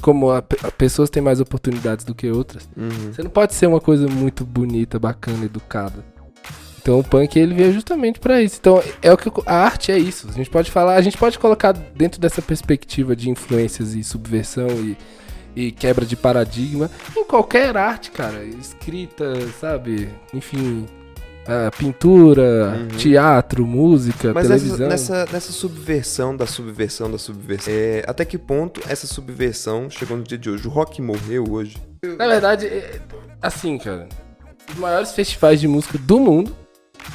como 0.00 0.30
a, 0.30 0.38
a 0.38 0.70
pessoas 0.70 1.10
têm 1.10 1.22
mais 1.22 1.40
oportunidades 1.40 2.04
do 2.04 2.14
que 2.14 2.30
outras. 2.30 2.68
Uhum. 2.76 3.12
Você 3.12 3.22
não 3.22 3.30
pode 3.30 3.54
ser 3.54 3.66
uma 3.66 3.80
coisa 3.80 4.08
muito 4.08 4.44
bonita, 4.44 4.98
bacana, 4.98 5.44
educada. 5.44 6.04
Então 6.82 6.98
o 6.98 7.04
punk 7.04 7.38
ele 7.38 7.54
veio 7.54 7.72
justamente 7.72 8.18
pra 8.18 8.40
isso. 8.42 8.56
Então 8.58 8.82
é 9.02 9.12
o 9.12 9.16
que 9.16 9.30
a 9.46 9.54
arte 9.54 9.92
é 9.92 9.98
isso. 9.98 10.28
A 10.28 10.32
gente 10.32 10.50
pode 10.50 10.70
falar, 10.70 10.96
a 10.96 11.02
gente 11.02 11.18
pode 11.18 11.38
colocar 11.38 11.72
dentro 11.72 12.20
dessa 12.20 12.40
perspectiva 12.40 13.14
de 13.14 13.28
influências 13.28 13.94
e 13.94 14.02
subversão 14.02 14.68
e, 14.68 14.96
e 15.54 15.70
quebra 15.70 16.06
de 16.06 16.16
paradigma 16.16 16.90
em 17.16 17.24
qualquer 17.24 17.76
arte, 17.76 18.10
cara, 18.10 18.42
escrita, 18.44 19.34
sabe? 19.60 20.08
Enfim, 20.32 20.86
ah, 21.46 21.70
pintura, 21.76 22.76
Uhum. 22.78 22.88
teatro, 22.96 23.66
música, 23.66 24.32
Mas 24.34 24.46
televisão. 24.46 24.88
nessa, 24.88 25.14
nessa, 25.24 25.32
nessa 25.32 25.52
subversão 25.52 26.36
da 26.36 26.46
subversão 26.46 27.10
da 27.10 27.18
subversão, 27.18 27.72
é, 27.72 28.04
até 28.06 28.24
que 28.24 28.38
ponto 28.38 28.80
essa 28.88 29.06
subversão 29.06 29.88
chegou 29.90 30.16
no 30.16 30.22
dia 30.22 30.38
de 30.38 30.50
hoje? 30.50 30.66
O 30.66 30.70
rock 30.70 31.00
morreu 31.02 31.44
hoje? 31.50 31.76
Na 32.18 32.26
verdade, 32.28 32.66
é- 32.66 33.00
assim, 33.42 33.78
cara, 33.78 34.08
os 34.70 34.76
maiores 34.76 35.12
festivais 35.12 35.60
de 35.60 35.66
música 35.68 35.98
do 35.98 36.18
mundo 36.20 36.54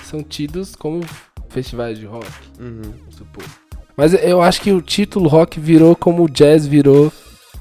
são 0.03 0.21
tidos 0.21 0.75
como 0.75 1.01
festivais 1.49 1.97
de 1.97 2.05
rock. 2.05 2.27
Uhum. 2.59 2.81
supor. 3.09 3.43
Mas 3.97 4.13
eu 4.13 4.41
acho 4.41 4.59
que 4.61 4.73
o 4.73 4.81
título 4.81 5.29
rock 5.29 5.57
virou 5.57 5.95
como 5.95 6.23
o 6.25 6.29
jazz 6.29 6.67
virou 6.67 7.13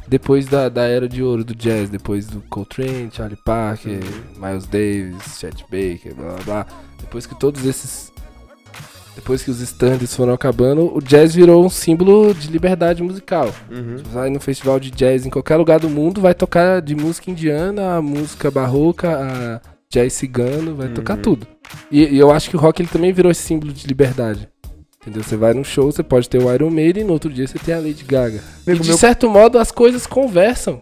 depois 0.07 0.47
da, 0.47 0.69
da 0.69 0.83
era 0.85 1.09
de 1.09 1.23
ouro 1.23 1.45
do 1.45 1.55
jazz, 1.55 1.89
depois 1.91 2.27
do 2.27 2.41
Coltrane, 2.51 3.11
Charlie 3.13 3.39
Parker, 3.45 4.01
Miles 4.37 4.67
Davis, 4.67 5.39
Chet 5.39 5.63
Baker, 5.71 6.15
blá 6.15 6.35
blá 6.35 6.45
blá. 6.45 6.67
Depois 7.01 7.27
que 7.27 7.35
todos 7.39 7.65
esses. 7.65 8.13
Depois 9.15 9.45
que 9.45 9.51
os 9.51 9.61
standards 9.61 10.15
foram 10.17 10.33
acabando, 10.33 10.93
o 10.93 11.01
jazz 11.01 11.33
virou 11.35 11.65
um 11.65 11.69
símbolo 11.71 12.35
de 12.35 12.49
liberdade 12.51 13.01
musical. 13.01 13.47
Uhum. 13.71 13.99
Você 13.99 14.05
vai 14.13 14.29
no 14.29 14.41
festival 14.41 14.81
de 14.81 14.91
jazz 14.91 15.25
em 15.25 15.31
qualquer 15.31 15.55
lugar 15.57 15.79
do 15.79 15.89
mundo, 15.89 16.21
vai 16.21 16.35
tocar 16.35 16.83
de 16.83 16.97
música 16.97 17.31
indiana, 17.31 17.95
a 17.97 18.03
música 18.03 18.51
barroca, 18.51 19.17
a 19.17 19.61
jazz 19.89 20.15
cigano, 20.15 20.75
vai 20.75 20.89
tocar 20.89 21.15
Uhum. 21.17 21.23
tudo. 21.23 21.47
E, 21.93 22.03
e 22.03 22.19
eu 22.19 22.33
acho 22.33 22.51
que 22.51 22.57
o 22.57 22.59
rock 22.59 22.83
ele 22.83 22.89
também 22.89 23.13
virou 23.13 23.31
esse 23.31 23.43
símbolo 23.43 23.73
de 23.73 23.87
liberdade. 23.87 24.49
Entendeu? 25.07 25.23
Você 25.23 25.37
vai 25.37 25.53
num 25.53 25.65
show, 25.65 25.93
você 25.93 26.03
pode 26.03 26.29
ter 26.29 26.39
o 26.43 26.53
Iron 26.53 26.71
Maiden 26.71 27.03
e 27.03 27.07
no 27.07 27.13
outro 27.13 27.31
dia 27.31 27.47
você 27.47 27.59
tem 27.59 27.75
a 27.75 27.79
Lady 27.79 28.05
Gaga. 28.05 28.41
E 28.67 28.71
Amigo 28.71 28.83
de 28.85 28.89
meu- 28.91 28.99
certo 28.99 29.29
modo 29.29 29.59
as 29.59 29.71
coisas 29.71 30.07
conversam. 30.07 30.81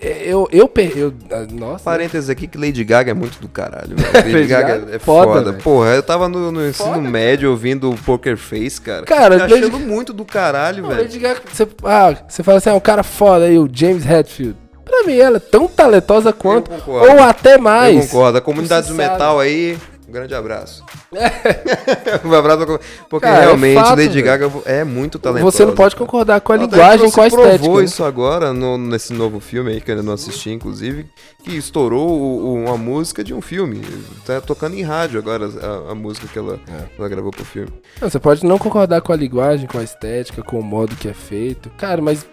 É, 0.00 0.22
Eu, 0.24 0.46
eu, 0.52 0.68
per- 0.68 0.96
eu, 0.96 1.12
ah, 1.30 1.46
nossa. 1.50 1.82
Parênteses 1.84 2.30
aqui 2.30 2.46
que 2.46 2.56
Lady 2.56 2.84
Gaga 2.84 3.10
é 3.10 3.14
muito 3.14 3.40
do 3.40 3.48
caralho, 3.48 3.96
velho. 3.96 4.32
Lady 4.36 4.46
Gaga 4.46 4.86
é 4.92 4.96
é 4.96 4.98
foda, 5.00 5.32
foda. 5.32 5.52
Porra, 5.54 5.90
eu 5.96 6.02
tava 6.02 6.28
no, 6.28 6.52
no 6.52 6.66
ensino 6.68 6.94
Foda, 6.94 7.00
médio 7.10 7.50
ouvindo 7.50 7.90
o 7.90 7.96
Poker 7.96 8.36
Face, 8.36 8.80
cara. 8.80 9.04
Cara, 9.04 9.44
achando 9.44 9.72
Lady- 9.72 9.84
muito 9.84 10.12
do 10.12 10.24
caralho, 10.24 10.82
Não, 10.82 10.90
velho. 10.90 11.02
Lady 11.02 11.18
Gaga, 11.18 11.40
você, 11.52 11.66
ah, 11.84 12.14
você 12.28 12.42
fala 12.44 12.58
assim, 12.58 12.70
ah, 12.70 12.74
um 12.74 12.80
cara 12.80 13.02
foda 13.02 13.46
aí, 13.46 13.58
o 13.58 13.68
James 13.70 14.06
Hetfield. 14.08 14.56
Pra 14.84 15.02
mim, 15.02 15.16
ela 15.18 15.38
é 15.38 15.40
tão 15.40 15.66
talentosa 15.66 16.32
quanto, 16.32 16.70
ou 16.86 17.20
até 17.20 17.56
Eu 17.56 17.60
mais. 17.60 18.06
concordo. 18.06 18.38
A 18.38 18.40
comunidade 18.40 18.86
do 18.86 18.94
metal 18.94 19.40
aí 19.40 19.76
Um 20.08 20.12
grande 20.12 20.34
abraço. 20.34 20.84
um 22.24 22.32
abraço 22.32 22.78
porque 23.10 23.26
Cara, 23.26 23.38
é 23.38 23.44
realmente 23.46 23.74
fato, 23.74 23.98
Lady. 23.98 24.22
Gaga 24.22 24.50
é 24.64 24.84
muito 24.84 25.18
talentosa. 25.18 25.50
Você 25.50 25.64
não 25.64 25.74
pode 25.74 25.96
concordar 25.96 26.40
com 26.40 26.52
a 26.52 26.56
Ela 26.56 26.64
linguagem, 26.64 27.10
com 27.10 27.20
a 27.20 27.28
provou 27.28 27.46
estética. 27.48 27.78
né? 27.78 27.84
isso 27.84 28.04
agora 28.04 28.52
no- 28.52 28.78
nesse 28.78 29.12
novo 29.12 29.40
filme 29.40 29.72
aí, 29.72 29.80
que 29.80 29.90
eu 29.90 29.94
ainda 29.96 30.06
não 30.06 30.12
assisti, 30.14 30.50
inclusive, 30.50 31.06
que 31.42 31.56
estourou 31.56 32.08
o- 32.08 32.46
o- 32.46 32.64
uma 32.64 32.76
música 32.76 33.24
de 33.24 33.34
um 33.34 33.40
filme. 33.40 33.80
Tá 34.24 34.40
tocando 34.40 34.74
em 34.76 34.82
rádio 34.82 35.18
agora 35.18 35.46
a, 35.46 35.92
a 35.92 35.94
música 35.94 36.26
que 36.28 36.38
ela, 36.38 36.58
É. 36.68 36.84
ela 36.98 37.08
gravou 37.08 37.30
pro 37.30 37.44
filme. 37.44 37.70
Não, 38.00 38.08
você 38.08 38.18
pode 38.18 38.44
não 38.44 38.58
concordar 38.58 39.00
com 39.00 39.12
a 39.12 39.16
linguagem, 39.16 39.66
com 39.66 39.78
a 39.78 39.82
estética, 39.82 40.42
com 40.42 40.60
o 40.60 40.62
modo 40.62 40.94
que 40.96 41.08
é 41.08 41.14
feito. 41.14 41.68
Cara, 41.76 42.00
mas 42.00 42.24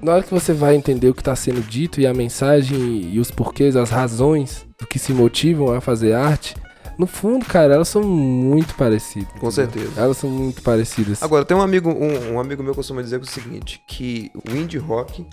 na 0.00 0.12
hora 0.14 0.22
que 0.22 0.32
você 0.32 0.52
vai 0.52 0.76
entender 0.76 1.08
o 1.08 1.14
que 1.14 1.22
tá 1.24 1.34
sendo 1.34 1.60
dito 1.60 2.00
e 2.00 2.06
a 2.06 2.14
mensagem 2.14 3.10
e 3.12 3.18
os 3.18 3.30
porquês, 3.32 3.74
as 3.74 3.90
razões 3.90 4.64
do 4.80 4.86
que 4.86 4.98
se 5.00 5.12
motivam 5.12 5.72
a 5.72 5.80
fazer 5.80 6.12
arte, 6.12 6.54
no 6.98 7.06
fundo, 7.06 7.44
cara, 7.46 7.74
elas 7.74 7.88
são 7.88 8.02
muito 8.02 8.74
parecidas. 8.74 9.28
Com 9.38 9.48
entendeu? 9.48 9.52
certeza. 9.52 10.00
Elas 10.00 10.16
são 10.16 10.28
muito 10.28 10.60
parecidas. 10.62 11.22
Agora, 11.22 11.44
tem 11.44 11.56
um 11.56 11.62
amigo, 11.62 11.90
um, 11.90 12.34
um 12.34 12.40
amigo 12.40 12.62
meu 12.62 12.72
que 12.72 12.76
costuma 12.76 13.00
dizer 13.02 13.20
o 13.20 13.24
seguinte, 13.26 13.80
que 13.86 14.30
o 14.34 14.54
indie 14.56 14.78
rock 14.78 15.24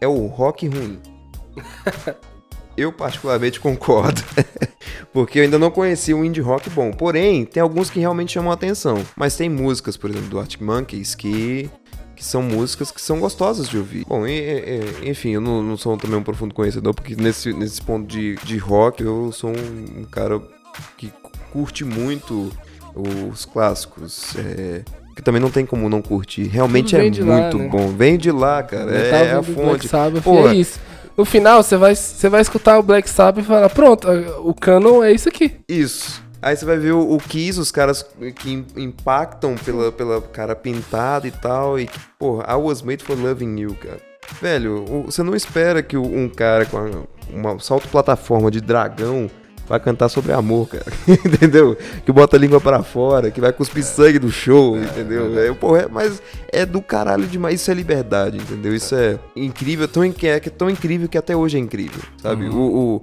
é 0.00 0.08
o 0.08 0.26
rock 0.26 0.66
ruim. 0.66 0.98
Eu 2.76 2.92
particularmente 2.92 3.58
concordo, 3.58 4.22
porque 5.12 5.40
eu 5.40 5.42
ainda 5.42 5.58
não 5.58 5.68
conheci 5.68 6.14
um 6.14 6.24
indie 6.24 6.40
rock 6.40 6.70
bom. 6.70 6.92
Porém, 6.92 7.44
tem 7.44 7.60
alguns 7.60 7.90
que 7.90 7.98
realmente 7.98 8.30
chamam 8.34 8.52
a 8.52 8.54
atenção. 8.54 9.04
Mas 9.16 9.36
tem 9.36 9.48
músicas, 9.50 9.96
por 9.96 10.08
exemplo, 10.08 10.28
do 10.28 10.38
Arctic 10.38 10.60
Monkeys, 10.60 11.16
que, 11.16 11.68
que 12.14 12.24
são 12.24 12.40
músicas 12.40 12.92
que 12.92 13.00
são 13.00 13.18
gostosas 13.18 13.68
de 13.68 13.76
ouvir. 13.78 14.04
Bom, 14.06 14.24
e- 14.28 14.30
e- 15.02 15.10
enfim, 15.10 15.30
eu 15.30 15.40
não, 15.40 15.60
não 15.60 15.76
sou 15.76 15.96
também 15.96 16.20
um 16.20 16.22
profundo 16.22 16.54
conhecedor, 16.54 16.94
porque 16.94 17.16
nesse, 17.16 17.52
nesse 17.52 17.82
ponto 17.82 18.06
de, 18.06 18.36
de 18.44 18.56
rock 18.58 19.02
eu 19.02 19.32
sou 19.32 19.50
um, 19.50 20.02
um 20.02 20.04
cara 20.04 20.40
que 20.96 21.12
curte 21.52 21.84
muito 21.84 22.50
os 22.94 23.44
clássicos. 23.44 24.34
é, 24.36 24.82
que 25.14 25.22
também 25.22 25.40
não 25.40 25.50
tem 25.50 25.66
como 25.66 25.88
não 25.88 26.00
curtir. 26.00 26.44
Realmente 26.44 26.94
é 26.96 27.10
de 27.10 27.22
lá, 27.22 27.40
muito 27.42 27.58
né? 27.58 27.68
bom. 27.68 27.88
Vem 27.88 28.16
de 28.16 28.30
lá, 28.30 28.62
cara. 28.62 28.90
Eu 28.92 29.14
É, 29.14 29.24
é 29.26 29.32
a 29.32 29.42
fonte. 29.42 29.88
Sabbath, 29.88 30.24
e 30.26 30.30
é 30.30 30.54
isso. 30.54 30.80
No 31.16 31.24
final, 31.24 31.60
você 31.62 31.76
vai, 31.76 31.96
você 31.96 32.28
vai 32.28 32.40
escutar 32.40 32.78
o 32.78 32.82
Black 32.84 33.10
Sabbath 33.10 33.42
e 33.44 33.46
falar, 33.46 33.68
pronto, 33.70 34.06
o 34.44 34.54
canon 34.54 35.02
é 35.02 35.10
isso 35.10 35.28
aqui. 35.28 35.56
Isso. 35.68 36.22
Aí 36.40 36.54
você 36.56 36.64
vai 36.64 36.76
ver 36.78 36.92
o, 36.92 37.14
o 37.14 37.18
Kiss, 37.18 37.58
os 37.58 37.72
caras 37.72 38.06
que 38.36 38.52
im- 38.52 38.64
impactam 38.76 39.56
pela, 39.56 39.90
pela 39.90 40.22
cara 40.22 40.54
pintada 40.54 41.26
e 41.26 41.32
tal. 41.32 41.80
E 41.80 41.90
porra, 42.16 42.44
I 42.48 42.54
was 42.54 42.80
made 42.82 43.02
for 43.02 43.18
loving 43.18 43.58
you, 43.58 43.74
cara. 43.74 43.98
Velho, 44.40 44.84
você 45.06 45.24
não 45.24 45.34
espera 45.34 45.82
que 45.82 45.96
um 45.96 46.28
cara 46.28 46.64
com 46.64 46.78
a- 46.78 46.90
uma 47.34 47.58
salto 47.58 47.88
plataforma 47.88 48.52
de 48.52 48.60
dragão 48.60 49.28
vai 49.68 49.78
cantar 49.78 50.08
sobre 50.08 50.32
amor, 50.32 50.68
cara. 50.68 50.84
entendeu? 51.06 51.76
Que 52.04 52.10
bota 52.12 52.36
a 52.36 52.40
língua 52.40 52.60
pra 52.60 52.82
fora, 52.82 53.30
que 53.30 53.40
vai 53.40 53.52
cuspir 53.52 53.84
sangue 53.84 54.18
do 54.18 54.30
show, 54.30 54.76
entendeu? 54.78 55.38
É, 55.38 55.52
porra, 55.52 55.82
é- 55.82 55.88
mas 55.88 56.22
é 56.52 56.64
do 56.64 56.80
caralho 56.80 57.26
demais. 57.26 57.60
Isso 57.60 57.70
é 57.70 57.74
liberdade, 57.74 58.38
entendeu? 58.38 58.74
Isso 58.74 58.94
é 58.94 59.18
incrível, 59.36 59.86
tão, 59.86 60.02
é, 60.02 60.10
é 60.22 60.40
tão 60.40 60.70
incrível 60.70 61.08
que 61.08 61.18
até 61.18 61.36
hoje 61.36 61.56
é 61.56 61.60
incrível, 61.60 62.00
sabe? 62.22 62.48
O, 62.48 62.56
o- 62.56 63.02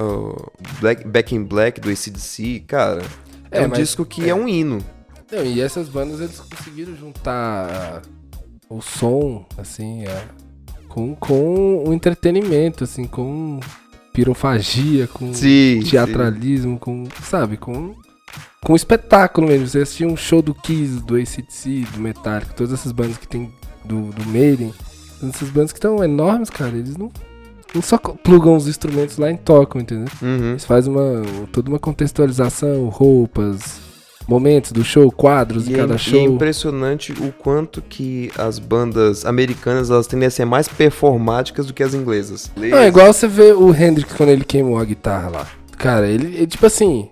o 0.00 0.36
Black, 0.80 1.06
Back 1.06 1.34
in 1.34 1.44
Black 1.44 1.80
do 1.80 1.90
ACDC, 1.90 2.60
cara, 2.66 3.02
é, 3.50 3.62
É, 3.62 3.66
um 3.66 3.68
mas- 3.70 3.78
disco 3.78 4.04
que 4.04 4.24
é. 4.24 4.28
é. 4.28 4.34
um 4.34 4.48
hino. 4.48 4.78
Não, 5.30 5.44
e 5.44 5.60
essas 5.60 5.88
bandas 5.90 6.20
eles 6.20 6.40
conseguiram 6.40 6.96
juntar 6.96 8.00
o 8.70 8.80
som, 8.80 9.44
assim, 9.58 10.04
é, 10.06 10.24
com, 10.88 11.14
com 11.14 11.84
o 11.86 11.92
entretenimento, 11.92 12.84
assim, 12.84 13.04
com 13.04 13.60
pirofagia, 14.18 15.06
com 15.06 15.32
Sim. 15.32 15.80
teatralismo, 15.88 16.76
com, 16.76 17.06
sabe, 17.22 17.56
com, 17.56 17.94
com 18.64 18.74
espetáculo 18.74 19.46
mesmo. 19.46 19.68
Você 19.68 19.78
assistir 19.78 20.06
um 20.06 20.16
show 20.16 20.42
do 20.42 20.52
Kiss, 20.52 21.00
do 21.04 21.14
ACDC, 21.14 21.86
do 21.92 22.00
Metallica, 22.00 22.52
todas 22.52 22.72
essas 22.72 22.90
bandas 22.90 23.16
que 23.16 23.28
tem 23.28 23.52
do, 23.84 24.10
do 24.10 24.26
Maiden, 24.26 24.74
todas 25.20 25.36
essas 25.36 25.50
bandas 25.50 25.70
que 25.70 25.78
estão 25.78 26.02
enormes, 26.02 26.50
cara, 26.50 26.76
eles 26.76 26.96
não, 26.96 27.12
não 27.72 27.80
só 27.80 27.96
plugam 27.96 28.56
os 28.56 28.66
instrumentos 28.66 29.18
lá 29.18 29.30
e 29.30 29.36
tocam, 29.36 29.80
entendeu? 29.80 30.12
Uhum. 30.20 30.50
Eles 30.50 30.64
fazem 30.64 30.92
uma, 30.92 31.22
toda 31.52 31.70
uma 31.70 31.78
contextualização, 31.78 32.88
roupas, 32.88 33.80
momentos 34.28 34.70
do 34.72 34.84
show, 34.84 35.10
quadros 35.10 35.64
de 35.64 35.72
E 35.72 35.74
é, 35.74 35.78
cada 35.78 35.94
e 35.94 35.96
é 35.96 35.98
show. 35.98 36.20
impressionante 36.20 37.12
o 37.12 37.32
quanto 37.32 37.80
que 37.80 38.30
as 38.36 38.58
bandas 38.58 39.24
americanas 39.24 39.90
elas 39.90 40.06
tendem 40.06 40.26
a 40.28 40.30
ser 40.30 40.44
mais 40.44 40.68
performáticas 40.68 41.66
do 41.66 41.72
que 41.72 41.82
as 41.82 41.94
inglesas. 41.94 42.50
Não, 42.54 42.78
é 42.78 42.86
igual 42.88 43.12
você 43.12 43.26
vê 43.26 43.52
o 43.52 43.74
Hendrix 43.74 44.12
quando 44.12 44.28
ele 44.28 44.44
queimou 44.44 44.78
a 44.78 44.84
guitarra 44.84 45.30
lá. 45.30 45.46
Cara, 45.78 46.06
ele, 46.06 46.26
ele, 46.36 46.46
tipo 46.46 46.66
assim. 46.66 47.08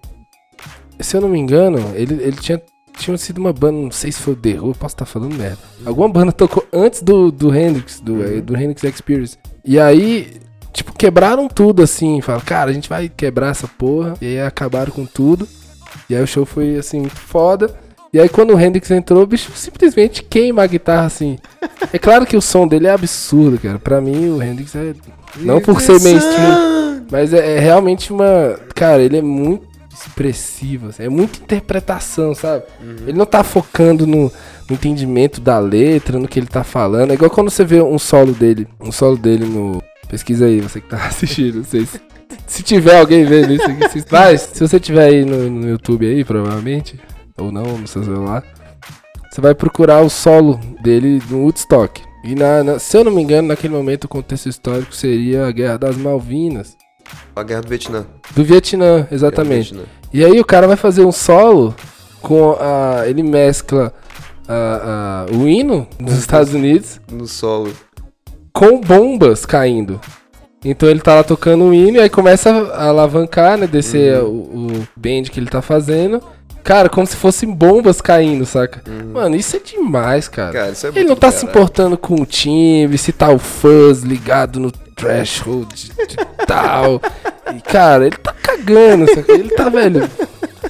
Se 1.01 1.17
eu 1.17 1.21
não 1.21 1.29
me 1.29 1.39
engano, 1.39 1.79
ele, 1.95 2.15
ele 2.23 2.37
tinha, 2.37 2.61
tinha 2.99 3.17
sido 3.19 3.39
uma 3.39 3.53
banda, 3.53 3.79
não 3.79 3.91
sei 3.91 4.11
se 4.11 4.19
foi 4.21 4.33
o 4.33 4.37
The 4.37 4.59
Who, 4.61 4.69
eu 4.71 4.75
posso 4.75 4.95
estar 4.95 5.05
falando 5.05 5.35
merda. 5.37 5.59
Alguma 5.85 6.09
banda 6.09 6.33
tocou 6.33 6.67
antes 6.73 7.03
do, 7.03 7.31
do 7.31 7.55
Hendrix, 7.55 8.01
do, 8.01 8.15
Uhum. 8.15 8.23
eh, 8.39 8.41
do 8.41 8.57
Hendrix 8.57 8.83
Experience. 8.83 9.37
E 9.65 9.79
aí, 9.79 10.33
tipo, 10.73 10.93
quebraram 10.95 11.49
tudo 11.49 11.83
assim. 11.83 12.21
Falaram, 12.23 12.45
cara, 12.47 12.71
a 12.71 12.73
gente 12.75 12.89
vai 12.89 13.09
quebrar 13.11 13.51
essa 13.51 13.69
porra. 13.69 14.15
E 14.23 14.27
aí 14.27 14.41
acabaram 14.41 14.91
com 14.91 15.05
tudo. 15.05 15.47
E 16.09 16.15
aí 16.15 16.23
o 16.23 16.27
show 16.27 16.45
foi 16.47 16.77
assim, 16.77 17.09
foda. 17.09 17.75
E 18.13 18.21
aí 18.21 18.29
quando 18.29 18.55
o 18.55 18.61
Hendrix 18.61 18.91
entrou, 18.91 19.23
o 19.23 19.27
bicho 19.27 19.53
simplesmente 19.55 20.23
queima 20.23 20.63
a 20.63 20.67
guitarra 20.67 21.07
assim. 21.07 21.39
É 21.93 21.99
claro 21.99 22.25
que 22.25 22.37
o 22.37 22.43
som 22.43 22.67
dele 22.67 22.87
é 22.87 22.91
absurdo, 22.91 23.59
cara. 23.59 23.79
Pra 23.79 24.01
mim, 24.01 24.29
o 24.31 24.43
Hendrix 24.43 24.75
é. 24.75 24.95
Não 25.37 25.61
por 25.61 25.81
ser 25.81 26.01
mainstream, 26.01 27.05
mas 27.11 27.35
é, 27.35 27.57
é 27.57 27.59
realmente 27.59 28.13
uma. 28.13 28.59
Cara, 28.75 29.03
ele 29.03 29.19
é 29.19 29.23
muito 29.23 29.67
expressivo, 29.93 30.89
assim, 30.89 31.05
é 31.05 31.09
muita 31.09 31.39
interpretação, 31.39 32.35
sabe? 32.35 32.65
Ele 33.07 33.17
não 33.17 33.25
tá 33.25 33.43
focando 33.43 34.07
no, 34.07 34.31
no 34.69 34.75
entendimento 34.75 35.41
da 35.41 35.59
letra, 35.59 36.19
no 36.19 36.29
que 36.29 36.39
ele 36.39 36.47
tá 36.47 36.63
falando. 36.63 37.11
É 37.11 37.15
igual 37.15 37.31
quando 37.31 37.51
você 37.51 37.65
vê 37.65 37.81
um 37.81 37.99
solo 37.99 38.33
dele, 38.33 38.69
um 38.81 38.93
solo 38.93 39.17
dele 39.17 39.45
no. 39.45 39.83
Pesquisa 40.09 40.47
aí, 40.47 40.61
você 40.61 40.81
que 40.81 40.89
tá 40.89 40.99
assistindo, 41.07 41.57
não 41.59 41.65
sei 41.65 41.87
se. 42.47 42.62
Tiver 42.62 42.99
alguém 42.99 43.25
vendo 43.25 43.52
isso 43.52 43.64
aqui, 43.64 43.88
se, 43.90 44.00
vai, 44.11 44.37
se 44.38 44.59
você 44.61 44.78
tiver 44.80 45.04
aí 45.06 45.25
no, 45.25 45.49
no 45.50 45.68
YouTube 45.68 46.06
aí, 46.06 46.25
provavelmente, 46.25 46.99
ou 47.38 47.50
não, 47.52 47.78
no 47.78 47.87
seu 47.87 48.02
celular, 48.02 48.42
você 49.30 49.40
vai 49.40 49.54
procurar 49.54 50.00
o 50.02 50.09
solo 50.11 50.59
dele 50.83 51.23
no 51.30 51.42
Woodstock. 51.42 52.02
E 52.25 52.35
na, 52.35 52.64
na- 52.64 52.78
se 52.78 52.97
eu 52.97 53.04
não 53.04 53.12
me 53.12 53.23
engano, 53.23 53.49
naquele 53.49 53.73
momento 53.75 54.04
o 54.04 54.09
contexto 54.09 54.49
histórico 54.49 54.95
seria 54.95 55.47
a 55.47 55.52
Guerra 55.52 55.76
das 55.78 55.97
Malvinas. 55.97 56.76
A 57.37 57.42
Guerra 57.45 57.61
do 57.62 57.68
Vietnã. 57.68 58.06
Do 58.35 58.42
Vietnã, 58.45 58.95
Guerra 58.97 59.06
do 59.09 59.14
exatamente. 59.14 59.73
Vietnã. 59.75 59.92
E 60.12 60.25
aí 60.25 60.40
o 60.40 60.45
cara 60.45 60.66
vai 60.66 60.76
fazer 60.76 61.04
um 61.04 61.12
solo 61.12 61.75
com 62.21 62.56
a. 62.59 63.04
Ele 63.06 63.23
mescla 63.23 63.92
a- 64.49 65.26
a- 65.28 65.33
o 65.37 65.47
hino 65.47 65.87
dos 66.00 66.14
Estados 66.18 66.52
Unidos 66.52 67.00
No 67.11 67.26
solo. 67.28 67.73
com 68.52 68.80
bombas 68.80 69.47
caindo. 69.47 70.00
Então 70.71 70.89
ele 70.89 71.01
tá 71.01 71.15
lá 71.15 71.23
tocando 71.23 71.65
o 71.65 71.73
hino 71.73 71.99
e 71.99 72.01
aí 72.01 72.11
começa 72.11 72.51
a 72.51 72.89
alavancar, 72.89 73.57
né? 73.57 73.67
Descer 73.69 74.21
o, 74.21 74.29
o 74.29 74.89
band 74.97 75.23
que 75.31 75.39
ele 75.39 75.49
tá 75.49 75.63
fazendo. 75.63 76.21
Cara, 76.65 76.89
como 76.89 77.07
se 77.07 77.15
fossem 77.15 77.49
bombas 77.49 78.01
caindo, 78.01 78.45
saca? 78.45 78.83
Mano, 79.13 79.37
isso 79.37 79.55
é 79.55 79.61
demais, 79.61 80.27
cara. 80.27 80.53
Cara, 80.53 80.73
é 80.73 80.99
ele 80.99 81.09
não 81.09 81.15
tá 81.15 81.31
se 81.31 81.45
importando 81.47 81.97
com 81.97 82.21
o 82.21 82.27
time, 82.27 82.99
se 82.99 83.13
tá 83.13 83.31
o 83.31 83.39
fuzz 83.39 84.03
ligado 84.03 84.59
no 84.59 84.73
threshold 84.73 85.73
de, 85.73 85.89
de 86.07 86.17
tal. 86.47 87.01
E, 87.55 87.61
cara, 87.61 88.05
ele 88.05 88.17
tá 88.17 88.33
cagando, 88.33 89.07
saca? 89.07 89.31
Ele 89.31 89.51
tá, 89.51 89.69
velho. 89.69 90.11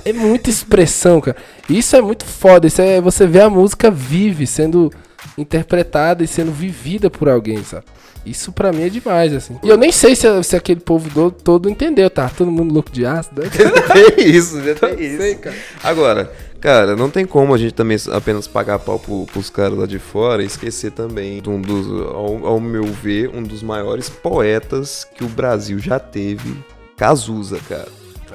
É 0.05 0.13
muita 0.13 0.51
expressão, 0.51 1.23
cara. 1.23 1.39
Isso 1.71 1.97
é 1.97 2.03
muito 2.03 2.23
foda. 2.27 2.67
Isso 2.67 2.83
é 2.83 3.01
você 3.01 3.27
vê 3.27 3.41
a 3.41 3.49
música 3.49 3.91
vive, 3.91 4.47
sendo 4.47 4.93
interpretada 5.39 6.23
e 6.23 6.27
sendo 6.27 6.53
vivida 6.53 7.09
por 7.09 7.31
alguém, 7.31 7.65
sabe? 7.65 7.87
Isso 8.27 8.51
pra 8.53 8.73
mim 8.73 8.83
é 8.83 8.89
demais, 8.89 9.33
assim. 9.33 9.59
E 9.63 9.69
eu 9.69 9.77
nem 9.77 9.93
sei 9.93 10.17
se, 10.17 10.27
se 10.43 10.57
aquele 10.57 10.81
povo 10.81 11.09
do- 11.11 11.31
todo 11.31 11.71
entendeu, 11.71 12.11
tá? 12.11 12.29
Todo 12.29 12.51
mundo 12.51 12.75
louco 12.75 12.91
de 12.91 13.07
ácido. 13.07 13.43
né? 13.43 13.49
tem 14.17 14.29
isso, 14.29 14.61
já 14.63 14.75
tem 14.75 15.01
isso. 15.01 15.17
sei, 15.19 15.35
cara. 15.37 15.57
Agora, 15.83 16.33
cara, 16.61 16.97
não 16.97 17.09
tem 17.09 17.25
como 17.25 17.55
a 17.55 17.59
gente 17.59 17.73
também 17.75 17.97
apenas 18.13 18.47
pagar 18.49 18.79
pau 18.81 18.99
pro, 18.99 19.27
pros 19.27 19.49
caras 19.49 19.79
lá 19.79 19.87
de 19.87 19.99
fora 19.99 20.43
e 20.43 20.47
esquecer 20.47 20.91
também 20.91 21.41
de 21.41 21.49
um 21.49 21.61
dos, 21.61 21.87
ao, 22.11 22.47
ao 22.47 22.61
meu 22.61 22.85
ver, 22.85 23.31
um 23.33 23.43
dos 23.43 23.63
maiores 23.63 24.09
poetas 24.09 25.07
que 25.15 25.23
o 25.25 25.29
Brasil 25.29 25.79
já 25.79 25.99
teve, 26.01 26.57
Cazuza, 26.97 27.59
cara. 27.69 27.89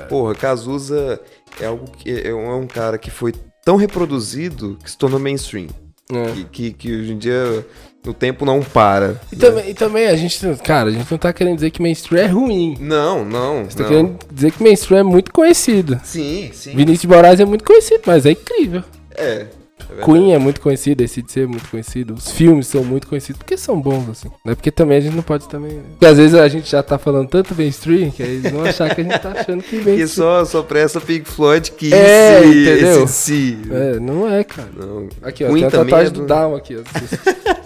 Porra, 0.08 0.34
Cazuza 0.34 1.20
é 1.60 1.66
algo 1.66 1.86
que 1.98 2.10
é 2.10 2.34
um 2.34 2.50
é 2.52 2.56
um 2.56 2.68
cara 2.68 2.98
que 2.98 3.12
foi 3.12 3.34
tão 3.64 3.76
reproduzido 3.76 4.78
que 4.84 4.90
se 4.90 4.98
tornou 4.98 5.20
mainstream. 5.20 5.68
É. 6.12 6.32
Que, 6.34 6.44
que, 6.46 6.74
que 6.74 6.96
hoje 6.96 7.14
em 7.14 7.18
dia 7.18 7.66
o 8.06 8.14
tempo 8.14 8.46
não 8.46 8.62
para. 8.62 9.20
E 9.32 9.36
também, 9.36 9.70
e 9.70 9.74
também 9.74 10.08
a 10.08 10.16
gente, 10.16 10.40
cara, 10.64 10.90
a 10.90 10.92
gente 10.92 11.10
não 11.10 11.18
tá 11.18 11.32
querendo 11.32 11.56
dizer 11.56 11.70
que 11.72 11.82
mainstream 11.82 12.24
é 12.24 12.28
ruim. 12.28 12.76
Não, 12.80 13.24
não. 13.24 13.66
Você 13.66 13.78
tá 13.78 13.84
não. 13.84 13.90
querendo 13.90 14.18
dizer 14.32 14.52
que 14.52 14.64
mainstream 14.64 15.00
é 15.00 15.04
muito 15.04 15.32
conhecido. 15.32 16.00
Sim, 16.04 16.50
sim. 16.54 16.72
Vinícius 16.76 17.02
de 17.02 17.08
Moraes 17.08 17.40
é 17.40 17.46
muito 17.46 17.64
conhecido, 17.64 18.02
mas 18.08 18.26
é 18.26 18.32
incrível. 18.32 18.84
É. 19.14 19.46
verdade. 19.88 20.06
Queen 20.12 20.34
é 20.34 20.38
muito 20.40 20.62
conhecido, 20.62 21.02
esse 21.04 21.22
de 21.22 21.32
ser 21.32 21.48
muito 21.48 21.68
conhecido. 21.70 22.14
Os 22.14 22.32
filmes 22.32 22.66
são 22.68 22.84
muito 22.84 23.08
conhecidos 23.08 23.38
porque 23.40 23.58
são 23.58 23.80
bons, 23.80 24.10
assim. 24.10 24.30
Não 24.46 24.54
é 24.54 24.56
porque 24.56 24.72
também 24.72 24.98
a 24.98 25.02
gente 25.02 25.16
não 25.16 25.24
pode 25.24 25.48
também. 25.50 25.74
Né? 25.74 25.84
Porque 25.92 26.06
às 26.06 26.18
vezes 26.18 26.34
a 26.34 26.48
gente 26.48 26.72
já 26.72 26.82
tá 26.82 26.98
falando 26.98 27.28
tanto 27.28 27.54
mainstream 27.54 28.10
que 28.10 28.24
aí 28.24 28.30
eles 28.38 28.52
vão 28.52 28.64
achar 28.64 28.94
que 28.96 29.02
a 29.02 29.04
gente 29.04 29.20
tá 29.20 29.32
achando 29.38 29.62
que 29.62 29.76
mainstream. 29.84 30.08
só, 30.08 30.46
só 30.46 30.64
presta 30.64 31.00
Pink 31.02 31.30
Floyd 31.30 31.72
que 31.74 31.94
É, 31.94 32.40
esse, 32.40 32.48
entendeu? 32.62 33.04
esse. 33.04 33.58
É, 33.70 34.00
não 34.00 34.32
é, 34.32 34.44
cara. 34.44 34.70
Não. 34.76 35.08
Aqui, 35.22 35.44
ó, 35.44 35.48
Queen 35.50 35.58
tem 35.58 35.66
a 35.68 35.72
tatuagem 35.72 36.08
é 36.08 36.10
do 36.10 36.22
do- 36.22 36.26
Down 36.28 36.56
aqui, 36.56 36.78
ó. 36.78 36.82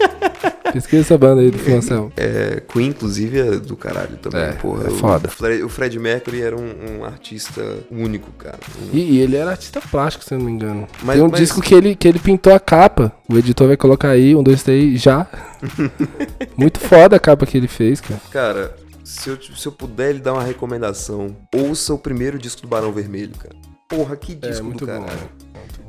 Pesquisa 0.80 1.02
essa 1.02 1.18
banda 1.18 1.40
aí 1.42 1.50
do 1.50 1.58
Função. 1.58 2.12
É, 2.16 2.60
Queen, 2.72 2.88
inclusive, 2.88 3.38
é 3.38 3.50
do 3.58 3.76
caralho 3.76 4.16
também, 4.16 4.40
É, 4.40 4.52
porra. 4.52 4.86
é 4.86 4.90
foda. 4.90 5.28
O 5.28 5.30
Fred, 5.30 5.62
o 5.62 5.68
Fred 5.68 5.98
Mercury 5.98 6.42
era 6.42 6.56
um, 6.56 6.98
um 7.00 7.04
artista 7.04 7.62
único, 7.90 8.30
cara. 8.32 8.58
Um- 8.82 8.96
E, 8.96 9.12
e 9.16 9.18
ele 9.20 9.36
era 9.36 9.50
artista 9.50 9.80
plástico, 9.80 10.24
se 10.24 10.34
eu 10.34 10.38
não 10.38 10.46
me 10.46 10.52
engano. 10.52 10.86
Mas- 11.02 11.16
Tem 11.16 11.24
um 11.24 11.28
mas- 11.30 11.40
disco 11.40 11.60
que 11.60 11.74
ele, 11.74 11.94
que 11.94 12.06
ele 12.08 12.18
pintou 12.18 12.52
a 12.54 12.60
capa. 12.60 13.12
O 13.28 13.36
editor 13.36 13.68
vai 13.68 13.76
colocar 13.76 14.10
aí, 14.10 14.34
um, 14.36 14.42
dois, 14.42 14.62
três, 14.62 15.00
já. 15.00 15.26
Muito 16.56 16.78
foda 16.80 17.16
a 17.16 17.20
capa 17.20 17.46
que 17.46 17.56
ele 17.56 17.68
fez, 17.68 18.00
cara. 18.00 18.20
Cara, 18.30 18.76
se 19.04 19.28
eu, 19.30 19.38
se 19.40 19.66
eu 19.66 19.72
puder 19.72 20.12
lhe 20.14 20.20
dar 20.20 20.32
uma 20.34 20.42
recomendação, 20.42 21.36
ouça 21.54 21.94
o 21.94 21.98
primeiro 21.98 22.38
disco 22.38 22.62
do 22.62 22.68
Barão 22.68 22.92
Vermelho, 22.92 23.32
cara. 23.38 23.54
Porra, 23.88 24.16
que 24.16 24.32
É, 24.32 24.48
disco 24.48 24.64
muito 24.64 24.84
do 24.84 24.92
bom. 24.92 25.00
caralho. 25.04 25.20
né? 25.20 25.28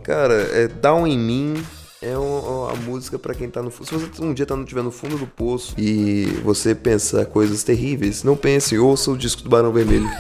Cara, 0.04 0.34
é 0.36 0.68
Down 0.68 1.06
em 1.08 1.18
Mim 1.18 1.54
é 2.02 2.18
uma, 2.18 2.68
uma 2.68 2.76
música 2.76 3.18
pra 3.18 3.34
quem 3.34 3.50
tá 3.50 3.62
no 3.62 3.72
fundo. 3.72 3.88
Se 3.88 3.96
você 3.96 4.24
um 4.24 4.34
dia 4.34 4.46
tá, 4.46 4.56
estiver 4.56 4.84
no 4.84 4.92
fundo 4.92 5.18
do 5.18 5.26
poço 5.28 5.74
e 5.78 6.26
você 6.44 6.76
pensa 6.76 7.26
coisas 7.26 7.64
terríveis, 7.64 8.24
não 8.24 8.36
pense, 8.36 8.78
ouça 8.78 9.12
o 9.12 9.18
disco 9.18 9.42
do 9.44 9.50
Barão 9.50 9.72
Vermelho. 9.72 10.10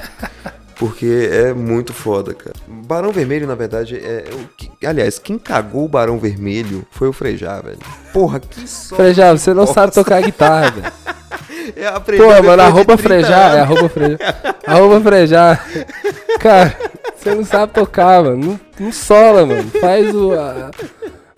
Porque 0.79 1.27
é 1.31 1.53
muito 1.55 1.91
foda, 1.91 2.35
cara. 2.35 2.55
Barão 2.67 3.11
Vermelho, 3.11 3.47
na 3.47 3.55
verdade, 3.55 3.95
é 3.97 4.25
o 4.31 4.47
que. 4.55 4.69
Aliás, 4.85 5.17
quem 5.17 5.39
cagou 5.39 5.85
o 5.85 5.89
Barão 5.89 6.19
Vermelho 6.19 6.85
foi 6.91 7.07
o 7.07 7.13
Frejá, 7.13 7.59
velho. 7.61 7.79
Porra, 8.13 8.39
que 8.39 8.67
só. 8.67 8.95
Frejá, 8.95 9.31
você 9.35 9.55
não 9.55 9.65
sabe 9.65 9.91
tocar 9.91 10.21
guitarra, 10.21 10.69
velho. 10.69 10.93
É 11.75 11.87
aprender 11.87 12.23
Pô, 12.23 12.43
mano, 12.43 12.61
arroba 12.61 12.95
30 12.95 12.97
frejar, 12.97 13.55
é 13.57 13.59
arroba 13.61 13.89
frejar. 13.89 14.55
Arroba 14.67 15.01
frejar. 15.01 15.67
Cara, 16.39 16.77
você 17.15 17.33
não 17.33 17.43
sabe 17.43 17.73
tocar, 17.73 18.23
mano. 18.23 18.37
Não, 18.37 18.59
não 18.85 18.91
sola, 18.91 19.47
mano. 19.47 19.69
Faz 19.81 20.15
o, 20.15 20.33
a- 20.33 20.69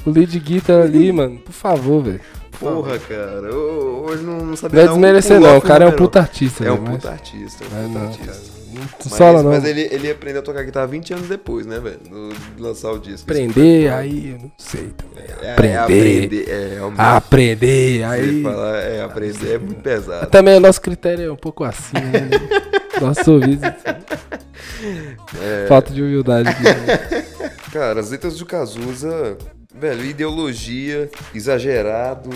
o 0.05 0.09
lead 0.11 0.39
guitar 0.39 0.81
ali, 0.83 1.11
mano. 1.13 1.39
Por 1.39 1.51
favor, 1.53 2.03
velho. 2.03 2.21
Porra, 2.59 2.97
cara. 2.99 3.47
eu- 3.47 4.05
Hoje 4.09 4.23
não, 4.23 4.45
não 4.45 4.55
sabia 4.55 4.79
Não 4.81 4.87
é 4.87 4.91
um 4.91 4.93
desmerecer, 4.95 5.37
pulo 5.37 5.47
não. 5.49 5.57
O 5.57 5.61
cara 5.61 5.85
é 5.85 5.87
um 5.87 5.91
puta 5.91 6.19
artista, 6.19 6.65
É 6.65 6.71
um 6.71 6.83
puta 6.83 7.09
artista, 7.11 7.63
é 7.63 7.67
um 7.67 7.87
puta 7.87 7.99
não, 7.99 8.07
artista. 8.07 8.25
cara. 8.25 8.59
Não 8.71 8.81
Mas, 9.03 9.13
sola, 9.13 9.43
não. 9.43 9.49
mas 9.51 9.65
ele, 9.65 9.81
ele 9.91 10.11
aprendeu 10.11 10.41
a 10.41 10.43
tocar 10.43 10.63
guitarra 10.63 10.85
20 10.87 11.13
anos 11.13 11.27
depois, 11.27 11.65
né, 11.65 11.79
velho? 11.79 11.97
do- 12.09 12.29
De 12.55 12.61
lançar 12.61 12.91
o 12.91 12.99
disco. 12.99 13.29
Aprender, 13.29 13.91
aí, 13.91 14.31
eu 14.31 14.37
não 14.43 14.51
sei 14.57 14.89
também. 14.95 15.25
É, 15.41 15.51
aprender. 15.53 15.73
É, 15.73 15.77
aprender. 15.79 16.49
É, 16.49 16.73
realmente. 16.75 16.99
Aprender, 17.01 17.97
Você 17.99 18.03
aí. 18.05 18.43
falar, 18.43 18.77
é, 18.77 19.01
aprender 19.03 19.53
é 19.53 19.57
muito 19.57 19.81
pesado. 19.81 20.27
Também 20.27 20.55
o 20.57 20.59
nosso 20.59 20.81
critério 20.81 21.25
é 21.25 21.31
um 21.31 21.35
pouco 21.35 21.63
assim, 21.63 21.93
né? 21.95 22.29
Nosso 23.01 23.31
ouvido. 23.31 23.65
É, 25.41 25.65
Falta 25.67 25.91
de 25.93 26.01
humildade 26.01 26.49
aqui. 26.49 26.63
né? 26.63 27.49
Cara, 27.71 27.99
as 27.99 28.11
letras 28.11 28.37
do 28.37 28.45
Cazuza, 28.45 29.37
velho, 29.73 30.05
ideologia, 30.05 31.09
exagerado, 31.33 32.29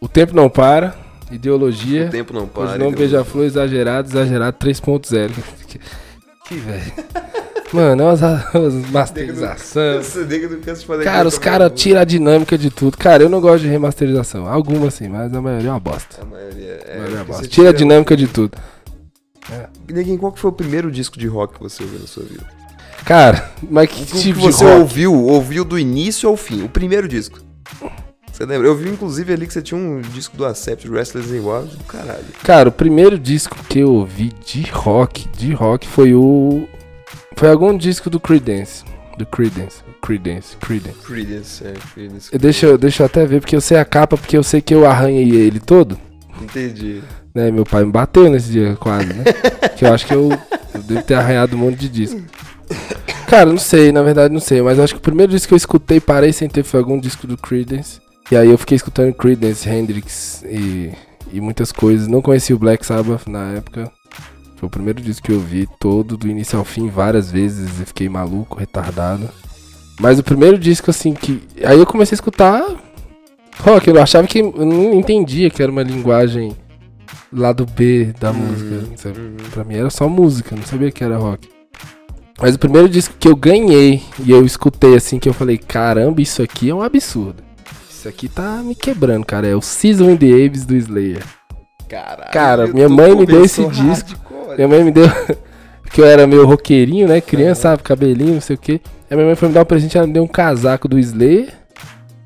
O 0.00 0.08
tempo 0.08 0.34
não 0.34 0.48
para. 0.48 0.94
Ideologia. 1.30 2.06
o 2.06 2.10
tempo 2.10 2.32
não 2.32 2.46
para. 2.46 2.70
Não 2.70 2.74
ideologia. 2.74 2.98
beija-flor 2.98 3.44
exagerado, 3.44 4.08
exagerado 4.08 4.56
3.0. 4.58 5.30
Que, 6.44 6.54
velho. 6.56 6.92
Mano, 7.72 8.02
é 8.02 8.06
não 10.48 10.58
cansa 10.60 10.80
de 10.80 10.86
fazer 10.86 11.04
Cara, 11.04 11.28
os 11.28 11.38
caras 11.38 11.70
tiram 11.74 12.00
a 12.00 12.04
dinâmica 12.04 12.58
de 12.58 12.68
tudo. 12.68 12.96
Cara, 12.96 13.22
eu 13.22 13.28
não 13.28 13.40
gosto 13.40 13.62
de 13.62 13.68
remasterização. 13.68 14.48
Algumas 14.48 14.94
sim, 14.94 15.08
mas 15.08 15.32
a 15.32 15.40
maioria 15.40 15.68
é 15.68 15.72
uma 15.72 15.78
bosta. 15.78 16.20
A 16.20 16.24
maioria 16.24 16.80
A 16.84 16.90
é. 16.90 16.96
maioria 16.96 17.16
é 17.16 17.18
uma 17.20 17.24
bosta. 17.26 17.42
você 17.44 17.48
Tira 17.48 17.70
a 17.70 17.72
dinâmica 17.72 18.16
de 18.16 18.26
tudo. 18.26 18.58
Neguinho, 19.88 20.18
qual 20.18 20.32
que 20.32 20.40
foi 20.40 20.50
o 20.50 20.52
primeiro 20.52 20.90
disco 20.90 21.16
de 21.18 21.28
rock 21.28 21.54
que 21.54 21.60
você 21.60 21.82
ouviu 21.82 22.00
na 22.00 22.06
sua 22.06 22.24
vida? 22.24 22.44
Cara, 23.04 23.50
mas 23.68 23.88
que 23.90 24.04
que 24.04 24.18
tipo 24.20 24.40
de 24.40 24.46
você 24.46 24.64
rock? 24.64 24.78
ouviu, 24.80 25.14
ouviu 25.14 25.64
do 25.64 25.78
início 25.78 26.28
ao 26.28 26.36
fim, 26.36 26.62
o 26.62 26.68
primeiro 26.68 27.08
disco. 27.08 27.40
Você 28.32 28.46
lembra? 28.46 28.68
Eu 28.68 28.76
vi 28.76 28.88
inclusive 28.88 29.32
ali 29.32 29.46
que 29.46 29.52
você 29.52 29.60
tinha 29.60 29.78
um 29.78 30.00
disco 30.00 30.36
do 30.36 30.46
Accept, 30.46 30.88
Restless 30.88 31.28
and 31.30 31.42
Wild, 31.42 31.76
do 31.76 31.84
caralho. 31.84 32.24
Cara, 32.42 32.68
o 32.68 32.72
primeiro 32.72 33.18
disco 33.18 33.56
que 33.68 33.80
eu 33.80 33.92
ouvi 33.92 34.32
de 34.46 34.62
rock, 34.70 35.28
de 35.36 35.52
rock, 35.52 35.86
foi 35.86 36.14
o. 36.14 36.66
Foi 37.36 37.50
algum 37.50 37.76
disco 37.76 38.08
do 38.08 38.18
Creedence. 38.20 38.84
Do 39.18 39.26
Creedence. 39.26 39.82
Creedence, 40.00 40.56
Creedence. 40.58 40.98
Creedence, 41.04 41.64
é, 41.66 41.74
Creedence. 41.94 42.38
Deixa, 42.38 42.66
eu- 42.66 42.78
deixa 42.78 43.02
eu 43.02 43.06
até 43.06 43.26
ver, 43.26 43.40
porque 43.40 43.54
eu 43.56 43.60
sei 43.60 43.76
a 43.76 43.84
capa, 43.84 44.16
porque 44.16 44.36
eu 44.36 44.42
sei 44.42 44.62
que 44.62 44.72
eu 44.74 44.86
arranhei 44.86 45.30
ele 45.32 45.60
todo. 45.60 45.98
Entendi. 46.40 47.02
Né, 47.34 47.50
meu 47.50 47.64
pai 47.66 47.84
me 47.84 47.92
bateu 47.92 48.30
nesse 48.30 48.50
dia 48.50 48.76
quase, 48.76 49.06
né? 49.12 49.24
que 49.76 49.84
eu 49.84 49.92
acho 49.92 50.06
que 50.06 50.14
eu, 50.14 50.30
eu 50.74 50.82
devo 50.82 51.02
ter 51.02 51.14
arranhado 51.14 51.54
um 51.54 51.58
monte 51.58 51.76
de 51.76 51.88
disco. 51.90 52.22
Cara, 53.30 53.48
não 53.48 53.58
sei, 53.58 53.92
na 53.92 54.02
verdade 54.02 54.34
não 54.34 54.40
sei, 54.40 54.60
mas 54.60 54.78
acho 54.80 54.94
que 54.94 54.98
o 54.98 55.02
primeiro 55.02 55.30
disco 55.30 55.48
que 55.48 55.54
eu 55.54 55.56
escutei, 55.56 56.00
parei 56.00 56.32
sem 56.32 56.48
ter, 56.48 56.64
foi 56.64 56.80
algum 56.80 56.98
disco 56.98 57.28
do 57.28 57.36
Creedence. 57.36 58.00
E 58.28 58.36
aí 58.36 58.48
eu 58.50 58.58
fiquei 58.58 58.74
escutando 58.74 59.14
Creedence, 59.14 59.68
Hendrix 59.68 60.42
e, 60.44 60.90
e 61.32 61.40
muitas 61.40 61.70
coisas. 61.70 62.08
Não 62.08 62.20
conheci 62.20 62.52
o 62.52 62.58
Black 62.58 62.84
Sabbath 62.84 63.28
na 63.28 63.52
época. 63.52 63.90
Foi 64.56 64.66
o 64.66 64.70
primeiro 64.70 65.00
disco 65.00 65.26
que 65.26 65.32
eu 65.32 65.38
vi 65.40 65.68
todo, 65.78 66.16
do 66.16 66.28
início 66.28 66.58
ao 66.58 66.64
fim, 66.64 66.88
várias 66.90 67.30
vezes. 67.30 67.78
Eu 67.78 67.86
fiquei 67.86 68.08
maluco, 68.08 68.58
retardado. 68.58 69.28
Mas 70.00 70.18
o 70.18 70.22
primeiro 70.24 70.58
disco, 70.58 70.90
assim, 70.90 71.14
que. 71.14 71.40
Aí 71.64 71.78
eu 71.78 71.86
comecei 71.86 72.14
a 72.14 72.16
escutar 72.16 72.64
rock. 73.60 73.88
Eu 73.88 74.02
achava 74.02 74.26
que. 74.26 74.40
Eu 74.40 74.52
não 74.66 74.92
entendia 74.94 75.50
que 75.50 75.62
era 75.62 75.70
uma 75.70 75.82
linguagem 75.82 76.56
lado 77.32 77.64
B 77.64 78.12
da 78.18 78.30
Uhum, 78.32 78.36
música. 78.38 78.96
sabe? 78.96 79.18
uhum. 79.20 79.36
Pra 79.52 79.64
mim 79.64 79.76
era 79.76 79.90
só 79.90 80.08
música, 80.08 80.54
não 80.56 80.64
sabia 80.64 80.90
que 80.90 81.02
era 81.04 81.16
rock. 81.16 81.48
Mas 82.40 82.54
o 82.54 82.58
primeiro 82.58 82.88
disco 82.88 83.14
que 83.18 83.28
eu 83.28 83.36
ganhei 83.36 84.02
e 84.24 84.30
eu 84.30 84.44
escutei 84.44 84.96
assim, 84.96 85.18
que 85.18 85.28
eu 85.28 85.34
falei, 85.34 85.58
caramba, 85.58 86.22
isso 86.22 86.42
aqui 86.42 86.70
é 86.70 86.74
um 86.74 86.82
absurdo. 86.82 87.42
Isso 87.90 88.08
aqui 88.08 88.28
tá 88.28 88.62
me 88.64 88.74
quebrando, 88.74 89.26
cara. 89.26 89.46
É 89.46 89.54
o 89.54 89.60
Season 89.60 90.10
in 90.10 90.16
the 90.16 90.26
Abyss 90.26 90.64
do 90.64 90.74
Slayer. 90.74 91.22
Caralho. 91.86 92.32
Cara, 92.32 92.66
minha 92.66 92.88
mãe 92.88 93.14
me 93.14 93.26
deu 93.26 93.44
esse 93.44 93.62
disco. 93.66 94.18
Minha 94.56 94.68
mãe 94.68 94.82
me 94.82 94.90
deu. 94.90 95.04
Porque 95.82 96.00
eu 96.00 96.06
era 96.06 96.26
meio 96.26 96.46
roqueirinho, 96.46 97.06
né? 97.06 97.20
Criança, 97.20 97.62
sabe? 97.62 97.82
Cabelinho, 97.82 98.34
não 98.34 98.40
sei 98.40 98.56
o 98.56 98.58
quê. 98.58 98.80
Aí 99.10 99.16
minha 99.16 99.26
mãe 99.26 99.34
foi 99.34 99.48
me 99.48 99.54
dar 99.54 99.62
um 99.62 99.66
presente, 99.66 99.98
ela 99.98 100.06
me 100.06 100.12
deu 100.12 100.22
um 100.22 100.28
casaco 100.28 100.88
do 100.88 100.98
Slayer 100.98 101.48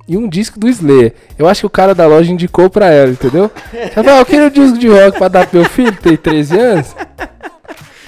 e 0.06 0.16
um 0.16 0.28
disco 0.28 0.60
do 0.60 0.68
Slayer. 0.68 1.14
Eu 1.38 1.48
acho 1.48 1.60
que 1.62 1.66
o 1.66 1.70
cara 1.70 1.94
da 1.94 2.06
loja 2.06 2.30
indicou 2.30 2.68
pra 2.68 2.90
ela, 2.90 3.10
entendeu? 3.10 3.50
Ela 3.72 3.90
falou, 3.90 4.12
ah, 4.12 4.18
eu 4.18 4.26
queria 4.26 4.46
um 4.46 4.50
disco 4.50 4.78
de 4.78 4.88
rock 4.88 5.18
pra 5.18 5.28
dar 5.28 5.46
pro 5.46 5.60
meu 5.60 5.68
filho, 5.68 5.96
tem 5.96 6.16
13 6.16 6.58
anos. 6.58 6.94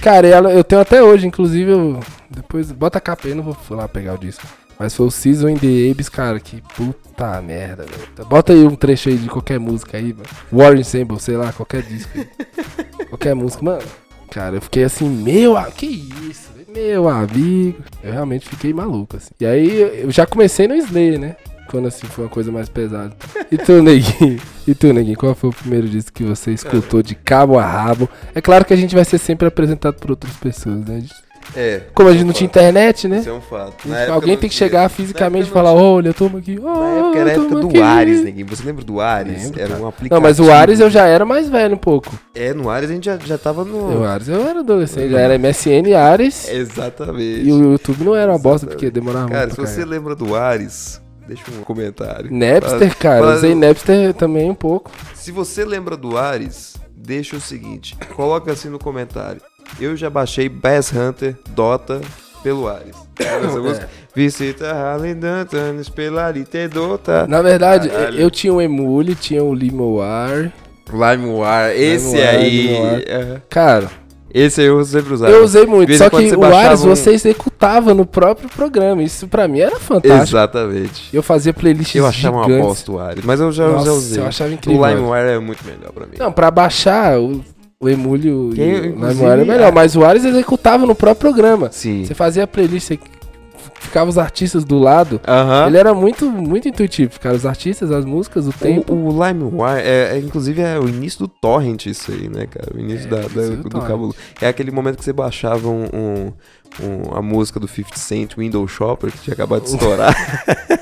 Cara, 0.07 0.29
ela, 0.29 0.53
eu 0.53 0.63
tenho 0.63 0.81
até 0.81 1.03
hoje, 1.03 1.27
inclusive, 1.27 1.69
eu. 1.69 1.99
Depois, 2.31 2.71
bota 2.71 2.99
a 2.99 3.01
capa 3.01 3.27
aí, 3.27 3.33
eu 3.33 3.37
não 3.37 3.43
vou 3.43 3.57
lá 3.71 3.89
pegar 3.89 4.15
o 4.15 4.19
disco. 4.19 4.47
Mas 4.79 4.95
foi 4.95 5.05
o 5.05 5.11
Season 5.11 5.49
in 5.49 5.57
the 5.57 5.91
Abyss, 5.91 6.09
cara, 6.09 6.39
que 6.39 6.63
puta 6.77 7.43
merda, 7.43 7.85
velho. 7.85 8.29
Bota 8.29 8.53
aí 8.53 8.63
um 8.63 8.77
trecho 8.77 9.09
aí 9.09 9.17
de 9.17 9.29
qualquer 9.29 9.59
música 9.59 9.97
aí, 9.97 10.13
mano. 10.13 10.29
Warren 10.53 10.85
Sample, 10.85 11.19
sei 11.19 11.37
lá, 11.37 11.53
qualquer 11.53 11.83
disco 11.83 12.09
aí. 12.15 12.29
qualquer 13.11 13.35
música, 13.35 13.65
mano. 13.65 13.83
Cara, 14.31 14.55
eu 14.55 14.61
fiquei 14.61 14.85
assim, 14.85 15.09
meu, 15.09 15.57
que 15.73 15.87
isso, 16.31 16.51
meu 16.73 17.09
amigo. 17.09 17.83
Eu 18.01 18.13
realmente 18.13 18.49
fiquei 18.49 18.73
maluco, 18.73 19.17
assim. 19.17 19.33
E 19.41 19.45
aí, 19.45 20.03
eu 20.03 20.11
já 20.13 20.25
comecei 20.25 20.69
no 20.69 20.77
Slayer, 20.77 21.19
né? 21.19 21.35
Quando 21.67 21.89
assim 21.89 22.07
foi 22.07 22.25
uma 22.25 22.31
coisa 22.31 22.51
mais 22.53 22.69
pesada. 22.69 23.13
E 23.51 23.59
tu, 23.59 23.83
Neguinho? 23.83 24.41
E 24.67 24.75
tu, 24.75 24.93
Neguinho? 24.93 25.17
Qual 25.17 25.35
foi 25.35 25.51
o 25.51 25.53
primeiro 25.53 25.89
disco 25.89 26.13
que 26.13 26.25
você 26.25 26.53
escutou 26.53 27.03
de 27.03 27.15
cabo 27.15 27.59
a 27.59 27.65
rabo? 27.65 28.09
É 28.35 28.41
claro 28.41 28.65
que 28.65 28.73
a 28.73 28.77
gente 28.77 28.95
vai 28.95 29.05
ser 29.05 29.19
sempre 29.19 29.47
apresentado 29.47 29.95
por 29.95 30.11
outras 30.11 30.35
pessoas, 30.37 30.85
né? 30.85 31.03
É. 31.55 31.83
Como 31.95 32.09
a 32.09 32.13
gente 32.13 32.23
é 32.23 32.25
não 32.25 32.31
um 32.31 32.33
tinha 32.33 32.49
fato. 32.49 32.59
internet, 32.59 33.09
né? 33.09 33.19
Isso 33.19 33.29
é 33.29 33.33
um 33.33 33.41
fato. 33.41 33.89
Na 33.89 34.13
alguém 34.13 34.35
não 34.35 34.41
tem 34.41 34.51
que 34.51 34.57
tinha. 34.57 34.67
chegar 34.69 34.89
fisicamente 34.89 35.49
e 35.49 35.51
falar, 35.51 35.71
não 35.71 35.79
tinha. 35.79 35.91
olha, 35.91 36.15
toma 36.15 36.39
aqui. 36.39 36.59
Na 36.59 36.89
época 36.89 37.19
era 37.19 37.31
a 37.31 37.33
época 37.35 37.55
do 37.61 37.69
aqui. 37.69 37.81
Ares, 37.83 38.25
neguinho. 38.25 38.47
Você 38.49 38.65
lembra 38.65 38.85
do 38.85 39.01
Ares? 39.01 39.45
Lembro, 39.45 39.61
era 39.61 39.69
cara. 39.71 39.83
um 39.83 39.87
aplicativo. 39.87 40.15
Não, 40.15 40.21
mas 40.21 40.41
o 40.41 40.51
Ares 40.51 40.81
eu 40.81 40.91
já 40.91 41.07
era 41.07 41.25
mais 41.25 41.49
velho 41.49 41.75
um 41.75 41.79
pouco. 41.79 42.19
É, 42.35 42.53
no 42.53 42.69
Ares 42.69 42.91
a 42.91 42.93
gente 42.95 43.05
já, 43.05 43.17
já 43.19 43.39
tava 43.39 43.65
no. 43.65 44.01
O 44.01 44.05
Ares 44.05 44.29
eu 44.29 44.47
era 44.47 44.61
adolescente, 44.61 45.11
já 45.11 45.21
era 45.21 45.39
MSN 45.39 45.95
Ares. 45.97 46.49
Exatamente. 46.49 47.43
E 47.49 47.53
o 47.53 47.73
YouTube 47.73 48.05
não 48.05 48.15
era 48.17 48.33
uma 48.33 48.39
bosta, 48.39 48.67
Exatamente. 48.67 48.75
porque 48.77 48.91
demorava 48.91 49.29
Cara, 49.29 49.41
muito. 49.47 49.55
se 49.55 49.57
pra 49.57 49.67
você 49.67 49.85
lembra 49.85 50.15
do 50.17 50.35
Ares, 50.35 51.01
deixa 51.27 51.43
um 51.51 51.63
comentário. 51.63 52.29
Napster, 52.33 52.97
cara, 52.97 53.21
Fala- 53.21 53.35
usei 53.37 53.55
Napster 53.55 54.15
também 54.15 54.51
um 54.51 54.55
pouco. 54.55 54.91
Se 55.15 55.31
você 55.33 55.65
lembra 55.65 55.97
do 55.97 56.17
Ares, 56.17 56.77
deixa 56.97 57.37
o 57.37 57.41
seguinte, 57.41 57.97
coloca 58.15 58.53
assim 58.53 58.69
no 58.69 58.79
comentário. 58.79 59.41
Eu 59.81 59.97
já 59.97 60.09
baixei 60.09 60.49
Bass 60.49 60.93
Hunter 60.93 61.37
Dota 61.51 62.01
pelo 62.43 62.69
Ares. 62.69 62.97
Essa 63.19 63.59
música? 63.61 63.89
Visita 64.15 64.73
Danton, 65.19 65.83
Spelarite 65.83 66.69
Dota. 66.69 67.27
Na 67.27 67.43
verdade, 67.43 67.89
Caralho. 67.89 68.19
eu 68.21 68.31
tinha 68.31 68.53
o 68.55 68.61
Emule, 68.63 69.15
tinha 69.15 69.43
o 69.43 69.53
Limoar. 69.53 70.53
LimeWire, 70.89 71.75
esse 71.77 72.07
LimeWire, 72.17 72.29
aí. 72.29 72.67
LimeWire. 72.69 73.05
é. 73.09 73.43
Cara, 73.51 73.91
Esse 74.33 74.61
aí 74.61 74.67
eu 74.67 74.85
sempre 74.85 75.15
usava. 75.15 75.33
Eu 75.33 75.43
usei 75.45 75.65
De 75.65 75.71
muito, 75.71 75.97
só 75.97 76.11
que 76.11 76.35
o 76.35 76.45
Ares 76.45 76.83
um- 76.85 76.89
você 76.89 77.11
executava 77.13 77.95
no 77.95 78.05
próprio 78.05 78.49
programa. 78.49 79.03
Isso 79.03 79.27
pra 79.29 79.49
mim 79.49 79.61
era 79.61 79.79
fantástico. 79.81 80.23
Exatamente. 80.37 81.09
Eu 81.13 81.23
fazia 81.23 81.55
playlists 81.55 81.95
Eu 81.95 82.07
achava 82.07 82.37
uma 82.37 82.45
gigantes. 82.45 82.67
bosta 82.67 82.93
o 82.93 82.99
Ares, 82.99 83.25
mas 83.25 83.41
eu 83.41 83.51
já, 83.53 83.69
Nossa, 83.69 83.85
já 83.87 83.93
usei. 83.93 84.23
eu 84.23 84.27
achava 84.27 84.53
incrível. 84.53 84.83
O 84.83 84.87
LimeWire 84.87 85.29
é 85.31 85.39
muito 85.39 85.65
melhor 85.65 85.91
pra 85.93 86.07
mim. 86.07 86.17
Não, 86.19 86.31
pra 86.31 86.51
baixar 86.51 87.19
o, 87.19 87.41
o 87.81 87.89
Emulio 87.89 88.51
e 88.55 88.61
o 88.61 89.09
LimeWire 89.09 89.41
é 89.41 89.45
melhor, 89.45 89.69
é- 89.69 89.73
mas 89.73 89.97
o 89.97 90.05
Ares 90.05 90.25
executava 90.25 90.85
no 90.85 90.95
próprio 90.95 91.33
programa. 91.33 91.69
Sim. 91.73 92.05
Você 92.05 92.15
fazia 92.15 92.45
a 92.45 92.47
playlist, 92.47 92.89
você 92.89 92.99
ficava 93.97 94.11
os 94.11 94.19
artistas 94.19 94.63
do 94.65 94.79
lado. 94.79 95.19
Ele 95.67 95.79
era 95.79 95.95
muito, 95.95 96.31
muito 96.31 96.69
intuitivo, 96.69 97.19
cara. 97.19 97.35
Os 97.35 97.47
artistas, 97.47 97.91
as 97.91 98.05
músicas, 98.05 98.47
o 98.47 98.53
tempo. 98.53 98.93
O, 98.93 99.09
o 99.09 99.27
LimeWire, 99.27 99.81
é, 99.81 100.11
é, 100.13 100.19
inclusive, 100.19 100.61
é 100.61 100.79
o 100.79 100.87
início 100.87 101.21
do 101.21 101.29
torrent 101.29 101.87
isso 101.87 102.13
aí, 102.13 102.29
né, 102.29 102.47
cara? 102.47 102.69
O 102.75 102.79
início 102.79 103.07
É, 103.07 103.11
da, 103.11 103.21
da- 103.23 103.57
do 103.57 103.69
torrent. 103.71 103.89
cabo. 103.89 104.15
É 104.41 104.49
aquele 104.49 104.71
momento 104.71 104.99
que 104.99 105.05
você 105.05 105.15
baixava 105.15 105.69
um, 105.69 105.85
um- 105.95 106.33
um- 106.83 107.17
a 107.17 107.23
música 107.23 107.59
do 107.59 107.67
50 107.67 107.97
Cent, 107.99 108.37
Window 108.37 108.69
Shopper, 108.69 109.11
que 109.11 109.19
tinha 109.19 109.33
acabado 109.35 109.63
de 109.63 109.71
estourar. 109.71 110.15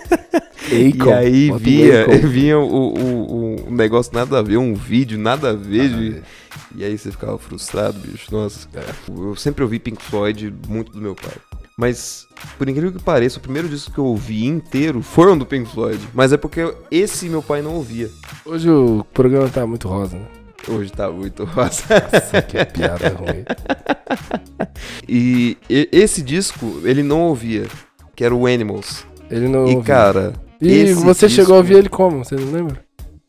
Akon, 0.65 1.11
e 1.11 1.13
aí 1.13 1.53
via, 1.59 2.07
vinha 2.27 2.59
o, 2.59 2.65
o, 2.95 3.69
o 3.69 3.71
negócio 3.71 4.13
nada 4.13 4.39
a 4.41 4.43
ver, 4.43 4.57
um 4.57 4.75
vídeo 4.75 5.17
nada 5.19 5.51
a 5.51 5.53
ver. 5.53 5.85
Nada 5.91 5.95
a 5.97 6.01
de- 6.01 6.11
ver. 6.11 6.23
E 6.77 6.85
aí 6.85 6.99
você 6.99 7.13
ficava 7.13 7.39
frustrado, 7.39 7.97
bicho. 8.01 8.27
Nossa, 8.33 8.67
cara. 8.73 8.87
Eu 9.09 9.37
sempre 9.37 9.63
ouvi 9.63 9.79
Pink 9.79 10.03
Floyd 10.03 10.53
muito 10.67 10.91
do 10.91 11.01
meu 11.01 11.15
pai. 11.15 11.35
Mas, 11.77 12.27
por 12.57 12.69
incrível 12.69 12.93
que 12.93 13.03
pareça, 13.03 13.39
o 13.39 13.43
primeiro 13.43 13.69
disco 13.69 13.91
que 13.93 13.99
eu 13.99 14.05
ouvi 14.05 14.45
inteiro 14.47 15.03
foram 15.03 15.37
do 15.37 15.45
Pink 15.45 15.69
Floyd. 15.71 15.99
Mas 16.15 16.33
é 16.33 16.37
porque 16.37 16.73
esse 16.91 17.29
meu 17.29 17.43
pai 17.43 17.63
não 17.63 17.75
ouvia. 17.75 18.09
Hoje 18.47 18.71
o 18.71 19.05
programa 19.13 19.49
tá 19.49 19.67
muito 19.67 19.89
rosa, 19.89 20.17
né? 20.17 20.25
Hoje 20.69 20.93
tá 20.93 21.11
muito 21.11 21.45
rosa. 21.45 21.83
Nossa, 22.13 22.43
que 22.43 22.65
piada 22.67 23.09
ruim. 23.09 23.45
E, 25.09 25.57
esse 25.69 26.23
disco, 26.23 26.81
ele 26.85 27.03
não 27.03 27.23
ouvia, 27.23 27.67
que 28.15 28.25
era 28.25 28.35
o 28.35 28.47
Animals. 28.47 29.05
Ele 29.31 29.49
não. 29.49 29.67
E, 29.67 29.75
ouvia. 29.75 29.83
cara. 29.83 30.33
E 30.61 30.93
você 30.95 31.27
disco- 31.27 31.43
chegou 31.43 31.57
a 31.57 31.59
ouvir 31.59 31.75
ele 31.79 31.89
como? 31.89 32.25
Você 32.25 32.37
não 32.37 32.51
lembra? 32.53 32.83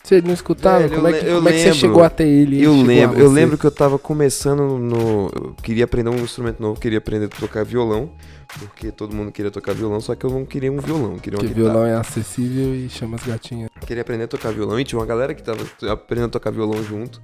Você 0.05 0.21
não 0.21 0.33
escutava? 0.33 0.79
Velho, 0.87 0.95
como 0.95 1.07
é 1.07 1.13
que, 1.19 1.25
eu 1.25 1.35
como 1.37 1.49
é 1.49 1.51
que 1.51 1.57
você 1.57 1.63
lembro. 1.65 1.79
chegou 1.79 2.03
até 2.03 2.27
ele? 2.27 2.57
ele 2.57 2.63
Eu 2.65 2.75
lembro, 2.81 3.19
eu 3.19 3.29
lembro 3.31 3.57
que 3.57 3.65
eu 3.65 3.71
tava 3.71 3.97
começando 3.97 4.77
no. 4.77 5.31
Eu 5.35 5.55
queria 5.63 5.83
aprender 5.85 6.09
um 6.11 6.19
instrumento 6.23 6.61
novo, 6.61 6.79
queria 6.79 6.99
aprender 6.99 7.25
a 7.25 7.29
tocar 7.29 7.63
violão. 7.65 8.11
Porque 8.59 8.91
todo 8.91 9.13
mundo 9.15 9.31
queria 9.31 9.49
tocar 9.49 9.73
violão, 9.73 9.99
só 9.99 10.13
que 10.13 10.23
eu 10.23 10.29
não 10.29 10.45
queria 10.45 10.71
um 10.71 10.77
violão, 10.77 11.17
queria 11.17 11.37
Porque 11.39 11.51
guitarra. 11.53 11.73
violão 11.73 11.87
é 11.87 11.95
acessível 11.95 12.75
e 12.75 12.87
chama 12.87 13.15
as 13.17 13.23
gatinhas. 13.25 13.69
Queria 13.87 14.01
aprender 14.01 14.25
a 14.25 14.27
tocar 14.27 14.51
violão 14.53 14.79
e 14.79 14.83
tinha 14.85 14.99
uma 14.99 15.05
galera 15.05 15.33
que 15.33 15.41
tava 15.41 15.65
aprendendo 15.91 16.27
a 16.27 16.29
tocar 16.29 16.51
violão 16.51 16.81
junto. 16.83 17.19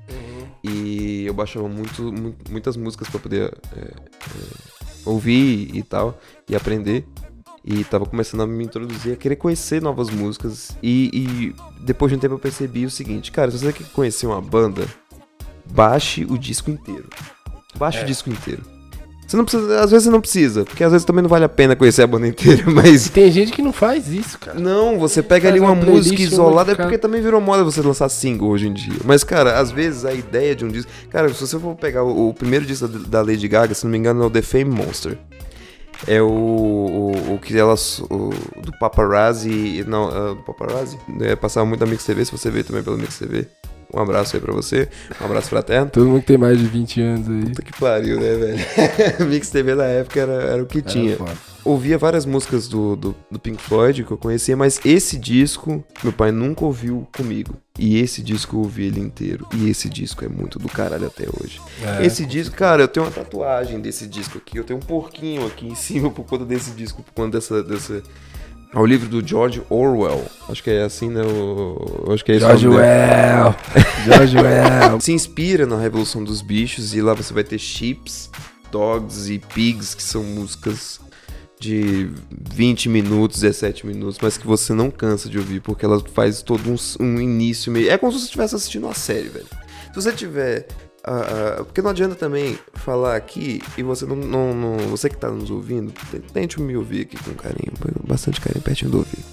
E 0.63 1.23
eu 1.27 1.33
baixava 1.33 1.67
muito, 1.69 2.01
mu- 2.11 2.35
muitas 2.49 2.75
músicas 2.75 3.07
pra 3.09 3.19
poder 3.19 3.53
é, 3.75 3.79
é, 3.79 3.93
ouvir 5.05 5.69
e 5.75 5.83
tal, 5.83 6.19
e 6.49 6.55
aprender. 6.55 7.05
E 7.63 7.83
tava 7.83 8.05
começando 8.05 8.41
a 8.41 8.47
me 8.47 8.63
introduzir, 8.63 9.13
a 9.13 9.15
querer 9.15 9.35
conhecer 9.35 9.81
novas 9.81 10.09
músicas. 10.09 10.71
E, 10.81 11.09
e 11.13 11.55
depois 11.83 12.11
de 12.11 12.17
um 12.17 12.19
tempo 12.19 12.33
eu 12.35 12.39
percebi 12.39 12.85
o 12.85 12.89
seguinte, 12.89 13.31
cara, 13.31 13.51
se 13.51 13.59
você 13.59 13.71
quer 13.71 13.85
conhecer 13.93 14.25
uma 14.25 14.41
banda, 14.41 14.85
baixe 15.71 16.25
o 16.25 16.37
disco 16.37 16.71
inteiro. 16.71 17.05
Baixe 17.77 17.99
É. 17.99 18.03
o 18.03 18.05
disco 18.05 18.29
inteiro. 18.29 18.61
Você 19.27 19.37
não 19.37 19.45
precisa, 19.45 19.79
às 19.79 19.89
vezes 19.91 20.03
você 20.03 20.09
não 20.11 20.19
precisa, 20.19 20.65
porque 20.65 20.83
às 20.83 20.91
vezes 20.91 21.05
também 21.05 21.21
não 21.21 21.29
vale 21.29 21.45
a 21.45 21.49
pena 21.49 21.73
conhecer 21.73 22.01
a 22.01 22.07
banda 22.07 22.27
inteira, 22.27 22.63
mas 22.69 23.05
E 23.05 23.11
tem 23.11 23.31
gente 23.31 23.53
que 23.53 23.61
não 23.61 23.71
faz 23.71 24.09
isso, 24.09 24.37
cara. 24.37 24.59
não, 24.59 24.99
você 24.99 25.23
pega 25.23 25.47
ali 25.47 25.57
uma 25.57 25.73
música 25.73 26.21
isolada, 26.21 26.73
é 26.73 26.75
porque 26.75 26.97
também 26.97 27.21
virou 27.21 27.39
moda 27.39 27.63
você 27.63 27.79
lançar 27.81 28.09
single 28.09 28.49
hoje 28.49 28.67
em 28.67 28.73
dia. 28.73 28.97
Mas, 29.05 29.23
cara, 29.23 29.57
às 29.57 29.71
vezes 29.71 30.03
a 30.03 30.13
ideia 30.13 30.53
de 30.53 30.65
um 30.65 30.67
disco. 30.67 30.91
Cara, 31.09 31.29
se 31.33 31.39
você 31.39 31.57
for 31.57 31.75
pegar 31.75 32.03
o, 32.03 32.27
o 32.29 32.33
primeiro 32.33 32.65
disco 32.65 32.89
da, 32.89 32.99
da 33.07 33.21
Lady 33.21 33.47
Gaga, 33.47 33.73
se 33.73 33.85
não 33.85 33.91
me 33.91 33.97
engano, 33.97 34.21
é 34.21 34.25
o 34.25 34.29
The 34.29 34.41
Fame 34.41 34.65
Monster. 34.65 35.17
É 36.07 36.21
o, 36.21 36.27
o, 36.27 37.33
o 37.35 37.39
que 37.39 37.57
ela. 37.57 37.75
O, 38.09 38.29
do 38.61 38.71
Paparazzi. 38.79 39.83
Não, 39.87 40.09
é, 40.09 40.35
do 40.35 40.43
Paparazzi? 40.43 40.97
É, 41.19 41.35
passava 41.35 41.65
muito 41.65 41.79
na 41.79 41.85
Mix 41.85 42.03
TV, 42.03 42.25
se 42.25 42.31
você 42.31 42.49
veio 42.49 42.63
também 42.63 42.83
pelo 42.83 42.97
Mix 42.97 43.17
TV. 43.17 43.47
Um 43.93 43.99
abraço 43.99 44.35
aí 44.35 44.41
pra 44.41 44.53
você. 44.53 44.87
Um 45.19 45.25
abraço 45.25 45.49
fraterno. 45.49 45.89
Todo 45.89 46.07
mundo 46.07 46.21
que 46.21 46.27
tem 46.27 46.37
mais 46.37 46.57
de 46.57 46.65
20 46.65 47.01
anos 47.01 47.29
aí. 47.29 47.45
Puta 47.45 47.61
que 47.61 47.79
pariu, 47.79 48.19
né, 48.19 48.35
velho? 48.35 49.25
Mix 49.27 49.49
TV 49.49 49.75
na 49.75 49.85
época 49.85 50.21
era, 50.21 50.33
era 50.33 50.63
o 50.63 50.65
que 50.65 50.79
Era 50.79 50.87
tinha 50.87 51.17
foda. 51.17 51.50
Ouvia 51.63 51.97
várias 51.97 52.25
músicas 52.25 52.67
do, 52.67 52.95
do, 52.95 53.15
do 53.29 53.39
Pink 53.39 53.61
Floyd 53.61 54.03
que 54.03 54.11
eu 54.11 54.17
conhecia, 54.17 54.55
mas 54.55 54.79
esse 54.83 55.17
disco 55.17 55.83
meu 56.03 56.11
pai 56.11 56.31
nunca 56.31 56.65
ouviu 56.65 57.07
comigo. 57.15 57.55
E 57.79 57.97
esse 57.97 58.21
disco 58.21 58.57
eu 58.57 58.59
ouvi 58.59 58.85
ele 58.85 58.99
inteiro. 58.99 59.47
E 59.53 59.69
esse 59.69 59.89
disco 59.89 60.25
é 60.25 60.27
muito 60.27 60.59
do 60.59 60.67
caralho 60.67 61.07
até 61.07 61.25
hoje. 61.25 61.59
É. 61.81 62.05
Esse 62.05 62.25
disco, 62.25 62.55
cara, 62.55 62.83
eu 62.83 62.87
tenho 62.87 63.05
uma 63.05 63.11
tatuagem 63.11 63.79
desse 63.79 64.05
disco 64.07 64.37
aqui. 64.37 64.57
Eu 64.57 64.63
tenho 64.63 64.77
um 64.77 64.81
porquinho 64.81 65.45
aqui 65.47 65.67
em 65.67 65.73
cima 65.75 66.11
por 66.11 66.25
conta 66.25 66.45
desse 66.45 66.71
disco, 66.71 67.01
por 67.01 67.13
conta 67.13 67.37
dessa. 67.37 67.63
dessa... 67.63 68.03
É 68.73 68.79
o 68.79 68.85
livro 68.85 69.09
do 69.09 69.25
George 69.25 69.61
Orwell. 69.69 70.25
Acho 70.47 70.63
que 70.63 70.69
é 70.69 70.83
assim, 70.83 71.09
né? 71.09 71.21
O... 71.23 72.11
Acho 72.13 72.23
que 72.23 72.31
é 72.31 72.35
esse 72.35 72.45
o 72.45 72.47
George 72.47 72.67
nome 72.67 72.77
dele. 72.77 72.89
Well. 72.89 73.55
George 74.05 74.37
Well. 74.37 75.01
Se 75.01 75.11
inspira 75.11 75.65
na 75.65 75.77
Revolução 75.77 76.23
dos 76.23 76.41
Bichos 76.41 76.93
e 76.93 77.01
lá 77.01 77.13
você 77.13 77.33
vai 77.33 77.43
ter 77.43 77.57
Sheeps, 77.57 78.29
Dogs 78.71 79.31
e 79.31 79.39
Pigs, 79.39 79.93
que 79.93 80.03
são 80.03 80.23
músicas 80.23 81.01
de 81.61 82.09
20 82.53 82.89
minutos, 82.89 83.39
17 83.41 83.85
minutos, 83.85 84.17
mas 84.21 84.35
que 84.37 84.47
você 84.47 84.73
não 84.73 84.89
cansa 84.89 85.29
de 85.29 85.37
ouvir, 85.37 85.61
porque 85.61 85.85
ela 85.85 86.01
faz 86.13 86.41
todo 86.41 86.61
um, 86.69 86.75
um 86.99 87.21
início 87.21 87.71
meio. 87.71 87.89
É 87.91 87.97
como 87.97 88.11
se 88.11 88.17
você 88.19 88.25
estivesse 88.25 88.55
assistindo 88.55 88.85
uma 88.87 88.95
série, 88.95 89.29
velho. 89.29 89.45
Se 89.93 89.95
você 89.95 90.11
tiver. 90.11 90.67
ah, 91.03 91.57
ah, 91.59 91.63
porque 91.63 91.81
não 91.81 91.89
adianta 91.91 92.15
também 92.15 92.57
falar 92.73 93.15
aqui 93.15 93.61
e 93.77 93.83
você 93.83 94.05
não. 94.05 94.15
não- 94.15 94.53
não- 94.55 94.77
você 94.89 95.07
que 95.09 95.17
tá 95.17 95.29
nos 95.29 95.51
ouvindo, 95.51 95.93
te- 96.11 96.19
tente 96.33 96.59
me 96.61 96.75
ouvir 96.75 97.01
aqui 97.01 97.17
com 97.23 97.31
carinho, 97.33 97.73
bastante 98.07 98.41
carinho 98.41 98.63
pertinho 98.63 98.91
do 98.91 98.97
ouvido. 98.99 99.23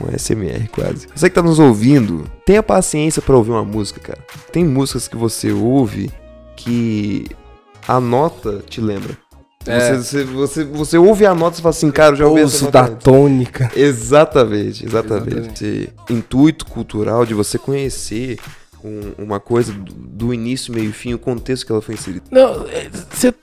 Um 0.00 0.08
SMR 0.16 0.68
quase. 0.70 1.06
Você 1.14 1.28
que 1.28 1.34
tá 1.34 1.42
nos 1.42 1.58
ouvindo, 1.58 2.24
tenha 2.46 2.62
paciência 2.62 3.20
pra 3.22 3.36
ouvir 3.36 3.50
uma 3.50 3.64
música, 3.64 4.00
cara. 4.00 4.24
Tem 4.52 4.64
músicas 4.64 5.06
que 5.06 5.16
você 5.16 5.52
ouve 5.52 6.10
que 6.56 7.26
a 7.86 8.00
nota 8.00 8.62
te 8.68 8.80
lembra. 8.80 9.16
É. 9.66 9.94
Você, 9.96 10.24
você, 10.24 10.64
você, 10.64 10.96
ouve 10.98 11.26
a 11.26 11.34
nota 11.34 11.58
e 11.58 11.62
fala 11.62 11.70
assim, 11.70 11.90
cara, 11.90 12.12
eu 12.12 12.16
já 12.16 12.26
ouvi 12.26 12.40
essa 12.42 12.64
nota 12.64 12.82
da 12.82 12.88
antes. 12.88 13.04
tônica. 13.04 13.70
Exatamente, 13.76 14.86
exatamente. 14.86 15.28
Exatamente. 15.28 15.64
Esse 15.64 15.92
intuito 16.08 16.64
cultural 16.66 17.26
de 17.26 17.34
você 17.34 17.58
conhecer 17.58 18.38
um- 18.82 19.12
uma 19.22 19.38
coisa 19.38 19.70
do, 19.72 19.92
do 19.92 20.32
início, 20.34 20.72
meio 20.72 20.88
e 20.88 20.92
fim, 20.92 21.12
o 21.12 21.18
contexto 21.18 21.66
que 21.66 21.72
ela 21.72 21.82
foi 21.82 21.94
inserida. 21.94 22.24
Não, 22.30 22.64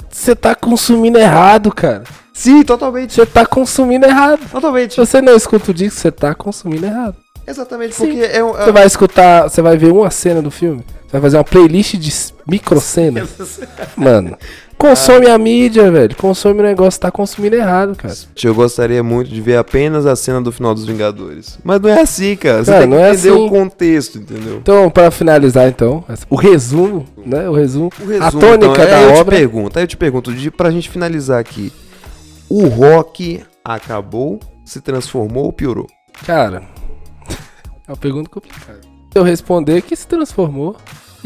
você 0.10 0.36
tá 0.36 0.56
consumindo 0.56 1.20
errado, 1.20 1.72
cara. 1.72 2.04
Sim, 2.34 2.64
totalmente. 2.64 3.14
Você 3.14 3.26
tá 3.26 3.46
consumindo 3.46 4.06
errado. 4.06 4.42
Totalmente. 4.50 4.96
Se 4.96 5.00
você 5.00 5.22
não 5.22 5.36
escuta 5.36 5.70
o 5.70 5.74
disco, 5.74 6.00
você 6.00 6.12
tá 6.12 6.34
consumindo 6.34 6.86
errado. 6.86 7.16
Exatamente, 7.48 7.96
Sim. 7.96 8.08
porque 8.08 8.20
é 8.26 8.44
um. 8.44 8.52
Você 8.54 8.72
vai 8.74 8.86
escutar, 8.86 9.44
você 9.50 9.62
vai 9.62 9.78
ver 9.78 9.92
uma 9.92 10.12
cena 10.12 10.42
do 10.42 10.52
filme, 10.52 10.84
você 11.06 11.14
vai 11.14 11.22
fazer 11.22 11.38
uma 11.38 11.46
playlist 11.46 11.96
de 11.96 12.14
microcenas. 12.46 13.30
Mano, 13.96 14.38
consome 14.78 15.28
a 15.28 15.38
mídia, 15.38 15.92
velho. 15.92 16.16
Consome 16.16 16.60
o 16.60 16.64
negócio, 16.64 17.00
tá 17.00 17.12
consumindo 17.12 17.56
errado, 17.56 17.96
cara. 17.96 18.14
Eu 18.44 18.56
gostaria 18.56 19.02
muito 19.04 19.30
de 19.30 19.42
ver 19.42 19.58
apenas 19.58 20.06
a 20.06 20.16
cena 20.16 20.42
do 20.42 20.52
final 20.52 20.74
dos 20.74 20.86
Vingadores. 20.86 21.58
Mas 21.64 21.82
não 21.82 21.90
é 21.90 22.02
assim, 22.02 22.36
cara. 22.36 22.64
Você 22.64 22.72
Cara, 22.72 22.82
tem 22.84 22.92
que 22.92 22.96
é 22.96 23.10
entender 23.12 23.30
assim. 23.30 23.46
o 23.46 23.50
contexto, 23.50 24.18
entendeu? 24.20 24.58
Então, 24.58 24.90
pra 24.90 25.12
finalizar, 25.12 25.68
então, 25.68 26.04
o 26.30 26.36
resumo, 26.36 27.06
né? 27.26 27.50
O 27.50 27.54
resumo. 27.54 27.90
O 28.00 28.06
resumo, 28.06 28.26
a 28.28 28.32
tônica 28.32 28.56
então, 28.68 28.86
da 28.86 28.98
aí 28.98 29.04
eu 29.04 29.10
obra. 29.12 29.36
te 29.36 29.40
pergunto, 29.40 29.80
aí 29.80 29.84
eu 29.84 29.88
te 29.88 29.98
pergunto, 29.98 30.34
de, 30.34 30.52
pra 30.52 30.72
gente 30.72 30.90
finalizar 30.90 31.40
aqui. 31.40 31.72
O 32.50 32.68
rock 32.68 33.44
acabou, 33.64 34.40
se 34.64 34.80
transformou 34.80 35.46
ou 35.46 35.54
piorou? 35.54 35.88
Cara, 36.26 36.64
é 37.88 37.92
uma 37.92 37.98
pergunta 37.98 38.30
complicada. 38.30 38.80
Se 39.12 39.20
eu 39.20 39.24
responder 39.24 39.82
que 39.82 39.96
se 39.96 40.08
transformou 40.08 40.76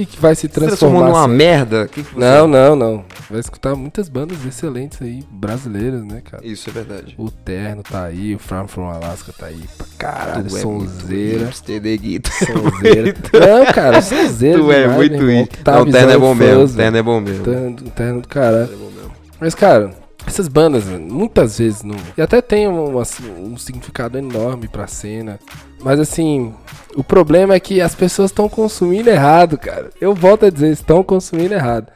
e 0.02 0.06
que 0.06 0.20
vai 0.20 0.36
se 0.36 0.42
Se 0.42 0.48
transformou 0.48 1.02
transformar. 1.02 1.28
numa 1.28 1.32
sim. 1.34 1.38
merda? 1.38 1.88
Que 1.88 2.04
que 2.04 2.14
você- 2.14 2.20
Não, 2.20 2.48
não, 2.48 2.76
não. 2.76 3.06
Vai 3.30 3.40
escutar 3.40 3.76
muitas 3.76 4.10
bandas 4.10 4.46
excelentes 4.46 5.02
aí, 5.02 5.24
brasileiras, 5.32 6.04
né, 6.04 6.22
cara? 6.30 6.46
Isso 6.46 6.70
é 6.70 6.74
verdade. 6.74 7.16
O 7.18 7.30
Terno 7.32 7.82
tá 7.84 8.04
aí, 8.04 8.36
o 8.36 8.40
From 8.40 8.68
From 8.68 8.90
Alaska 8.90 9.34
tá 9.38 9.46
aí 9.48 9.62
pra 9.78 9.88
caralho, 9.98 10.50
Tu 10.50 10.58
é 10.58 10.66
muito 10.66 10.90
sonzeira. 10.90 11.52
Sonzeira. 11.52 13.16
Não, 13.66 13.66
cara, 13.74 14.02
sonzeira. 14.02 14.60
Tu 14.60 14.72
é 14.72 14.82
demais, 14.82 14.98
muito 14.98 15.12
meu 15.18 15.30
irmão. 15.30 15.42
hipster. 15.44 15.64
Tá 15.64 15.72
Não, 15.76 15.82
o 15.84 15.92
terno 15.92 16.12
é 16.12 16.18
bom 16.18 16.36
mesmo. 16.36 16.64
O 16.64 16.70
terno 16.70 16.98
é 16.98 17.04
bom 17.04 17.20
mesmo. 17.22 17.44
Terno, 17.44 17.76
terno 17.76 18.22
do 18.22 18.28
caralho. 18.28 18.64
É 18.64 18.76
bom 18.76 18.92
mesmo. 18.96 19.12
Mas, 19.40 19.56
cara, 19.56 19.92
essas 20.26 20.48
bandas, 20.48 20.86
muitas 20.86 21.58
vezes 21.58 21.84
não. 21.84 21.96
E 22.18 22.22
até 22.22 22.42
tem 22.42 22.68
um, 22.68 22.98
um 22.98 23.58
significado 23.58 24.18
enorme 24.18 24.68
pra 24.68 24.88
cena. 24.88 25.40
Mas 25.84 26.00
assim, 26.00 26.54
o 26.96 27.04
problema 27.04 27.54
é 27.56 27.60
que 27.60 27.82
as 27.82 27.96
pessoas 27.96 28.32
estão 28.32 28.48
consumindo 28.48 29.10
errado, 29.10 29.58
cara. 29.58 29.90
Eu 30.00 30.14
volto 30.14 30.46
a 30.46 30.50
dizer, 30.50 30.72
estão 30.72 31.04
consumindo 31.04 31.54
errado. 31.54 31.92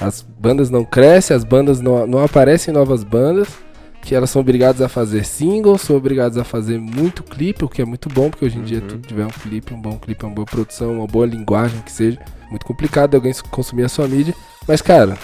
As 0.00 0.20
bandas 0.20 0.68
não 0.68 0.84
crescem, 0.84 1.34
as 1.34 1.44
bandas 1.44 1.80
não, 1.80 2.06
não 2.06 2.22
aparecem 2.22 2.72
novas 2.74 3.02
bandas. 3.02 3.48
Que 4.02 4.14
elas 4.14 4.30
são 4.30 4.40
obrigadas 4.40 4.80
a 4.80 4.88
fazer 4.88 5.24
singles, 5.24 5.80
são 5.80 5.96
obrigadas 5.96 6.38
a 6.38 6.44
fazer 6.44 6.78
muito 6.78 7.24
clipe, 7.24 7.64
o 7.64 7.68
que 7.68 7.82
é 7.82 7.84
muito 7.84 8.08
bom, 8.08 8.30
porque 8.30 8.44
hoje 8.44 8.56
em 8.56 8.62
dia 8.62 8.78
Uhum. 8.80 8.86
tudo 8.86 9.08
tiver 9.08 9.24
um 9.24 9.30
clipe, 9.30 9.74
um 9.74 9.80
bom 9.80 9.98
clipe, 9.98 10.24
uma 10.24 10.32
boa 10.32 10.46
produção, 10.46 10.92
uma 10.92 11.08
boa 11.08 11.26
linguagem 11.26 11.80
que 11.80 11.90
seja. 11.90 12.20
Muito 12.48 12.64
complicado 12.64 13.10
de 13.10 13.16
alguém 13.16 13.32
consumir 13.50 13.82
a 13.82 13.88
sua 13.88 14.06
mídia. 14.06 14.32
Mas, 14.68 14.80
cara, 14.80 15.18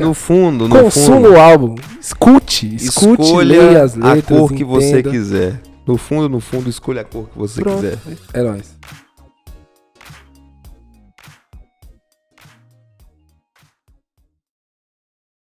No 0.00 0.14
fundo, 0.14 0.68
no 0.68 0.76
Consuma 0.82 1.16
fundo, 1.16 1.32
o 1.32 1.40
álbum. 1.40 1.74
Escute, 2.00 2.74
escute, 2.76 3.22
leia 3.22 3.62
escolha 3.62 3.82
as 3.82 3.94
letras. 3.94 4.18
a 4.18 4.22
cor 4.38 4.52
que 4.52 4.64
você 4.64 4.88
entenda. 4.98 5.10
quiser. 5.10 5.60
No 5.86 5.96
fundo, 5.96 6.28
no 6.28 6.40
fundo, 6.40 6.68
escolha 6.70 7.00
a 7.02 7.04
cor 7.04 7.28
que 7.28 7.38
você 7.38 7.60
Pronto. 7.60 7.76
quiser. 7.80 7.98
É 8.32 8.42
nóis. 8.42 8.76